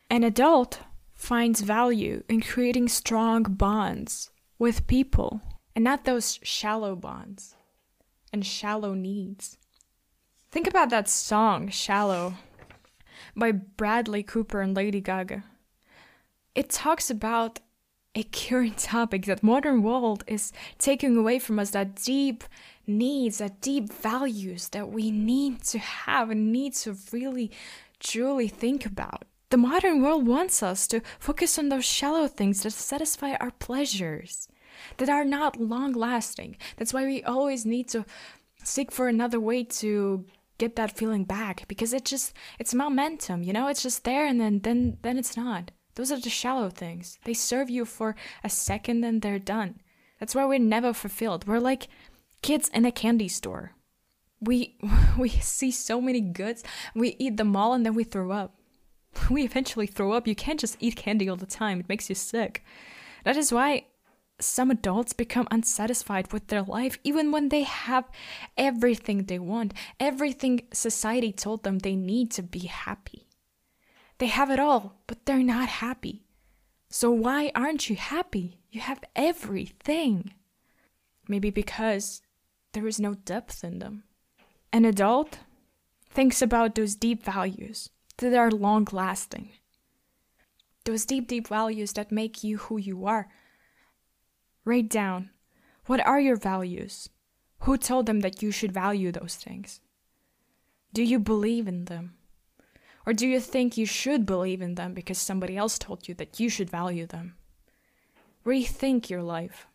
An 0.09 0.23
adult 0.23 0.79
finds 1.13 1.61
value 1.61 2.23
in 2.27 2.41
creating 2.41 2.87
strong 2.87 3.43
bonds 3.43 4.31
with 4.57 4.87
people 4.87 5.39
and 5.75 5.83
not 5.83 6.05
those 6.05 6.39
shallow 6.41 6.95
bonds 6.95 7.53
and 8.33 8.43
shallow 8.43 8.95
needs. 8.95 9.59
Think 10.49 10.65
about 10.65 10.89
that 10.89 11.07
song, 11.07 11.69
Shallow, 11.69 12.33
by 13.35 13.51
Bradley 13.51 14.23
Cooper 14.23 14.59
and 14.59 14.75
Lady 14.75 15.01
Gaga. 15.01 15.43
It 16.55 16.69
talks 16.69 17.09
about 17.09 17.59
a 18.15 18.23
current 18.23 18.77
topic 18.95 19.25
that 19.25 19.43
modern 19.43 19.83
world 19.83 20.23
is 20.27 20.51
taking 20.77 21.17
away 21.17 21.39
from 21.39 21.59
us 21.59 21.71
that 21.71 21.95
deep 21.95 22.43
needs, 22.87 23.37
that 23.37 23.61
deep 23.61 23.91
values 23.91 24.69
that 24.69 24.89
we 24.89 25.11
need 25.11 25.63
to 25.63 25.79
have 25.79 26.29
and 26.29 26.51
need 26.51 26.73
to 26.73 26.97
really 27.11 27.51
truly 27.99 28.47
think 28.47 28.85
about. 28.85 29.25
The 29.49 29.57
modern 29.57 30.01
world 30.01 30.27
wants 30.27 30.61
us 30.61 30.87
to 30.87 31.01
focus 31.19 31.57
on 31.57 31.69
those 31.69 31.85
shallow 31.85 32.27
things 32.27 32.61
that 32.63 32.71
satisfy 32.71 33.33
our 33.35 33.51
pleasures, 33.51 34.47
that 34.97 35.09
are 35.09 35.25
not 35.25 35.59
long 35.59 35.93
lasting. 35.93 36.55
That's 36.77 36.93
why 36.93 37.05
we 37.05 37.23
always 37.23 37.65
need 37.65 37.87
to 37.89 38.05
seek 38.63 38.91
for 38.91 39.07
another 39.07 39.39
way 39.39 39.63
to 39.63 40.25
get 40.57 40.75
that 40.75 40.95
feeling 40.95 41.23
back 41.23 41.67
because 41.67 41.93
it 41.93 42.05
just 42.05 42.33
it's 42.59 42.73
momentum, 42.73 43.41
you 43.43 43.53
know? 43.53 43.67
It's 43.67 43.81
just 43.81 44.03
there 44.03 44.25
and 44.27 44.39
then 44.39 44.59
then 44.59 44.97
then 45.01 45.17
it's 45.17 45.35
not. 45.35 45.71
Those 45.99 46.13
are 46.13 46.19
the 46.21 46.29
shallow 46.29 46.69
things. 46.69 47.19
They 47.25 47.33
serve 47.33 47.69
you 47.69 47.83
for 47.83 48.15
a 48.41 48.49
second 48.49 49.03
and 49.03 49.21
they're 49.21 49.37
done. 49.37 49.81
That's 50.17 50.33
why 50.33 50.45
we're 50.45 50.57
never 50.57 50.93
fulfilled. 50.93 51.45
We're 51.45 51.59
like 51.59 51.89
kids 52.41 52.69
in 52.69 52.85
a 52.85 52.91
candy 52.93 53.27
store. 53.27 53.73
We 54.39 54.77
we 55.17 55.27
see 55.27 55.71
so 55.71 55.99
many 55.99 56.21
goods, 56.21 56.63
we 56.95 57.17
eat 57.19 57.35
them 57.35 57.53
all 57.53 57.73
and 57.73 57.85
then 57.85 57.95
we 57.95 58.05
throw 58.05 58.31
up. 58.31 58.55
we 59.29 59.43
eventually 59.43 59.87
throw 59.87 60.13
up. 60.13 60.25
You 60.25 60.35
can't 60.35 60.61
just 60.61 60.77
eat 60.79 60.95
candy 60.95 61.27
all 61.27 61.35
the 61.35 61.45
time, 61.45 61.81
it 61.81 61.89
makes 61.89 62.07
you 62.07 62.15
sick. 62.15 62.63
That 63.25 63.35
is 63.35 63.51
why 63.51 63.87
some 64.39 64.71
adults 64.71 65.11
become 65.11 65.49
unsatisfied 65.51 66.31
with 66.31 66.47
their 66.47 66.61
life 66.61 66.97
even 67.03 67.29
when 67.33 67.49
they 67.49 67.63
have 67.63 68.09
everything 68.55 69.25
they 69.25 69.37
want, 69.37 69.73
everything 69.99 70.61
society 70.71 71.33
told 71.33 71.63
them 71.63 71.79
they 71.79 71.97
need 71.97 72.31
to 72.31 72.41
be 72.41 72.67
happy. 72.67 73.28
They 74.19 74.27
have 74.27 74.51
it 74.51 74.59
all, 74.59 75.01
but 75.07 75.25
they're 75.25 75.39
not 75.39 75.69
happy. 75.69 76.23
So 76.89 77.09
why 77.11 77.51
aren't 77.55 77.89
you 77.89 77.95
happy? 77.95 78.59
You 78.69 78.81
have 78.81 79.03
everything. 79.15 80.33
Maybe 81.27 81.49
because 81.49 82.21
there 82.73 82.87
is 82.87 82.99
no 82.99 83.15
depth 83.15 83.63
in 83.63 83.79
them. 83.79 84.03
An 84.71 84.85
adult 84.85 85.39
thinks 86.09 86.41
about 86.41 86.75
those 86.75 86.95
deep 86.95 87.23
values, 87.23 87.89
that 88.17 88.33
are 88.33 88.51
long 88.51 88.87
lasting. 88.91 89.49
Those 90.85 91.05
deep, 91.05 91.27
deep 91.27 91.47
values 91.47 91.93
that 91.93 92.11
make 92.11 92.43
you 92.43 92.57
who 92.57 92.77
you 92.77 93.05
are. 93.05 93.29
Write 94.65 94.89
down 94.89 95.29
what 95.85 96.05
are 96.05 96.19
your 96.19 96.35
values? 96.35 97.09
Who 97.61 97.77
told 97.77 98.05
them 98.05 98.19
that 98.19 98.43
you 98.43 98.51
should 98.51 98.71
value 98.71 99.11
those 99.11 99.35
things? 99.35 99.81
Do 100.93 101.01
you 101.03 101.17
believe 101.19 101.67
in 101.67 101.85
them? 101.85 102.13
Or 103.09 103.13
do 103.13 103.27
you 103.27 103.39
think 103.39 103.75
you 103.75 103.87
should 103.87 104.27
believe 104.27 104.61
in 104.61 104.75
them 104.75 104.93
because 104.93 105.17
somebody 105.17 105.57
else 105.57 105.79
told 105.79 106.07
you 106.07 106.13
that 106.13 106.39
you 106.39 106.47
should 106.47 106.69
value 106.69 107.07
them? 107.07 107.33
Rethink 108.45 109.09
your 109.09 109.23
life. 109.23 109.65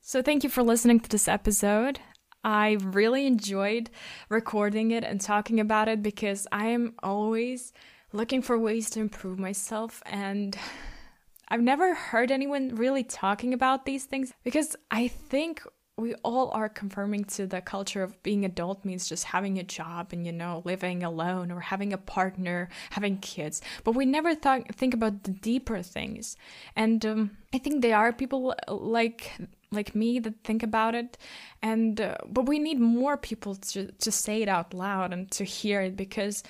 So, 0.00 0.22
thank 0.22 0.42
you 0.44 0.48
for 0.48 0.62
listening 0.62 1.00
to 1.00 1.10
this 1.10 1.28
episode. 1.28 2.00
I 2.42 2.78
really 2.80 3.26
enjoyed 3.26 3.90
recording 4.30 4.92
it 4.92 5.04
and 5.04 5.20
talking 5.20 5.60
about 5.60 5.88
it 5.88 6.02
because 6.02 6.46
I 6.50 6.68
am 6.68 6.94
always 7.02 7.74
looking 8.14 8.40
for 8.40 8.58
ways 8.58 8.88
to 8.90 9.00
improve 9.00 9.38
myself 9.38 10.02
and 10.06 10.56
I've 11.50 11.60
never 11.60 11.94
heard 11.94 12.30
anyone 12.30 12.76
really 12.76 13.04
talking 13.04 13.52
about 13.52 13.84
these 13.84 14.06
things 14.06 14.32
because 14.42 14.74
I 14.90 15.08
think 15.08 15.62
we 15.98 16.14
all 16.22 16.50
are 16.52 16.68
confirming 16.68 17.24
to 17.24 17.46
the 17.46 17.60
culture 17.60 18.02
of 18.02 18.22
being 18.22 18.44
adult 18.44 18.84
means 18.84 19.08
just 19.08 19.24
having 19.24 19.58
a 19.58 19.64
job 19.64 20.08
and 20.12 20.24
you 20.24 20.32
know 20.32 20.62
living 20.64 21.02
alone 21.02 21.50
or 21.50 21.60
having 21.60 21.92
a 21.92 21.98
partner 21.98 22.68
having 22.90 23.18
kids. 23.18 23.60
But 23.84 23.92
we 23.92 24.06
never 24.06 24.34
thought 24.34 24.74
think 24.74 24.94
about 24.94 25.24
the 25.24 25.32
deeper 25.32 25.82
things. 25.82 26.36
And 26.76 27.04
um, 27.04 27.30
i 27.52 27.58
think 27.58 27.82
there 27.82 27.96
are 27.96 28.12
people 28.12 28.54
like 28.68 29.32
like 29.70 29.94
me 29.94 30.18
that 30.20 30.44
think 30.44 30.62
about 30.62 30.94
it. 30.94 31.18
And 31.62 32.00
uh, 32.00 32.16
but 32.26 32.46
we 32.46 32.58
need 32.58 32.80
more 32.80 33.16
people 33.16 33.56
to 33.56 33.90
to 33.92 34.10
say 34.10 34.42
it 34.42 34.48
out 34.48 34.72
loud 34.72 35.12
and 35.12 35.30
to 35.32 35.44
hear 35.44 35.80
it 35.82 35.96
because 35.96 36.42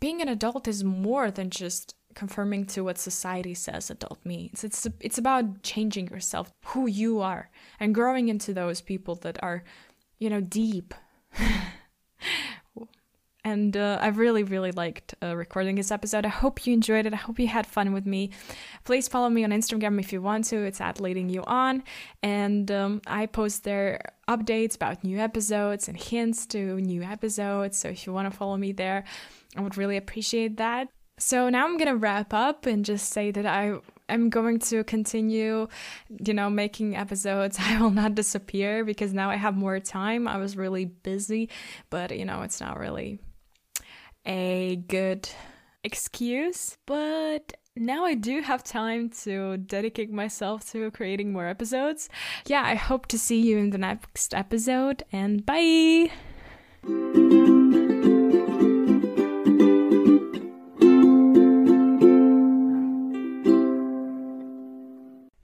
being 0.00 0.22
an 0.22 0.28
adult 0.28 0.68
is 0.68 0.84
more 0.84 1.30
than 1.30 1.50
just 1.50 1.94
conforming 2.18 2.66
to 2.66 2.82
what 2.82 2.98
society 2.98 3.54
says 3.54 3.90
adult 3.90 4.18
means. 4.24 4.64
It's 4.64 4.88
it's 5.00 5.18
about 5.18 5.62
changing 5.62 6.08
yourself, 6.08 6.52
who 6.66 6.88
you 6.88 7.20
are, 7.20 7.48
and 7.78 7.94
growing 7.94 8.28
into 8.28 8.52
those 8.52 8.80
people 8.80 9.14
that 9.22 9.38
are, 9.40 9.62
you 10.18 10.28
know, 10.28 10.40
deep. 10.40 10.94
and 13.44 13.76
uh, 13.76 13.98
I've 14.00 14.18
really, 14.18 14.42
really 14.42 14.72
liked 14.72 15.14
uh, 15.22 15.36
recording 15.36 15.76
this 15.76 15.92
episode. 15.92 16.26
I 16.26 16.34
hope 16.42 16.66
you 16.66 16.74
enjoyed 16.74 17.06
it. 17.06 17.12
I 17.12 17.16
hope 17.16 17.38
you 17.38 17.46
had 17.46 17.68
fun 17.68 17.92
with 17.92 18.04
me. 18.04 18.30
Please 18.82 19.06
follow 19.06 19.28
me 19.28 19.44
on 19.44 19.50
Instagram 19.50 20.00
if 20.00 20.12
you 20.12 20.20
want 20.20 20.44
to. 20.46 20.56
It's 20.64 20.80
at 20.80 21.00
leading 21.00 21.28
you 21.28 21.44
on, 21.46 21.84
and 22.20 22.68
um, 22.72 23.00
I 23.06 23.26
post 23.26 23.62
there 23.62 24.00
updates 24.26 24.74
about 24.74 25.04
new 25.04 25.18
episodes 25.20 25.86
and 25.86 25.96
hints 25.96 26.46
to 26.46 26.80
new 26.80 27.04
episodes. 27.04 27.78
So 27.78 27.90
if 27.90 28.08
you 28.08 28.12
want 28.12 28.28
to 28.28 28.36
follow 28.36 28.56
me 28.56 28.72
there, 28.72 29.04
I 29.56 29.60
would 29.60 29.76
really 29.76 29.96
appreciate 29.96 30.56
that. 30.56 30.88
So 31.18 31.48
now 31.48 31.64
I'm 31.64 31.76
going 31.76 31.88
to 31.88 31.96
wrap 31.96 32.32
up 32.32 32.66
and 32.66 32.84
just 32.84 33.10
say 33.10 33.30
that 33.30 33.46
I 33.46 33.78
am 34.08 34.30
going 34.30 34.58
to 34.60 34.84
continue, 34.84 35.68
you 36.24 36.34
know, 36.34 36.48
making 36.48 36.96
episodes. 36.96 37.58
I 37.60 37.80
will 37.80 37.90
not 37.90 38.14
disappear 38.14 38.84
because 38.84 39.12
now 39.12 39.30
I 39.30 39.36
have 39.36 39.56
more 39.56 39.80
time. 39.80 40.26
I 40.28 40.38
was 40.38 40.56
really 40.56 40.86
busy, 40.86 41.50
but 41.90 42.16
you 42.16 42.24
know, 42.24 42.42
it's 42.42 42.60
not 42.60 42.78
really 42.78 43.18
a 44.24 44.76
good 44.88 45.28
excuse. 45.84 46.78
But 46.86 47.54
now 47.76 48.04
I 48.04 48.14
do 48.14 48.40
have 48.42 48.64
time 48.64 49.10
to 49.22 49.56
dedicate 49.58 50.10
myself 50.10 50.70
to 50.72 50.90
creating 50.90 51.32
more 51.32 51.46
episodes. 51.46 52.08
Yeah, 52.46 52.62
I 52.62 52.74
hope 52.74 53.06
to 53.06 53.18
see 53.18 53.40
you 53.40 53.58
in 53.58 53.70
the 53.70 53.78
next 53.78 54.34
episode 54.34 55.04
and 55.12 55.44
bye. 55.44 56.10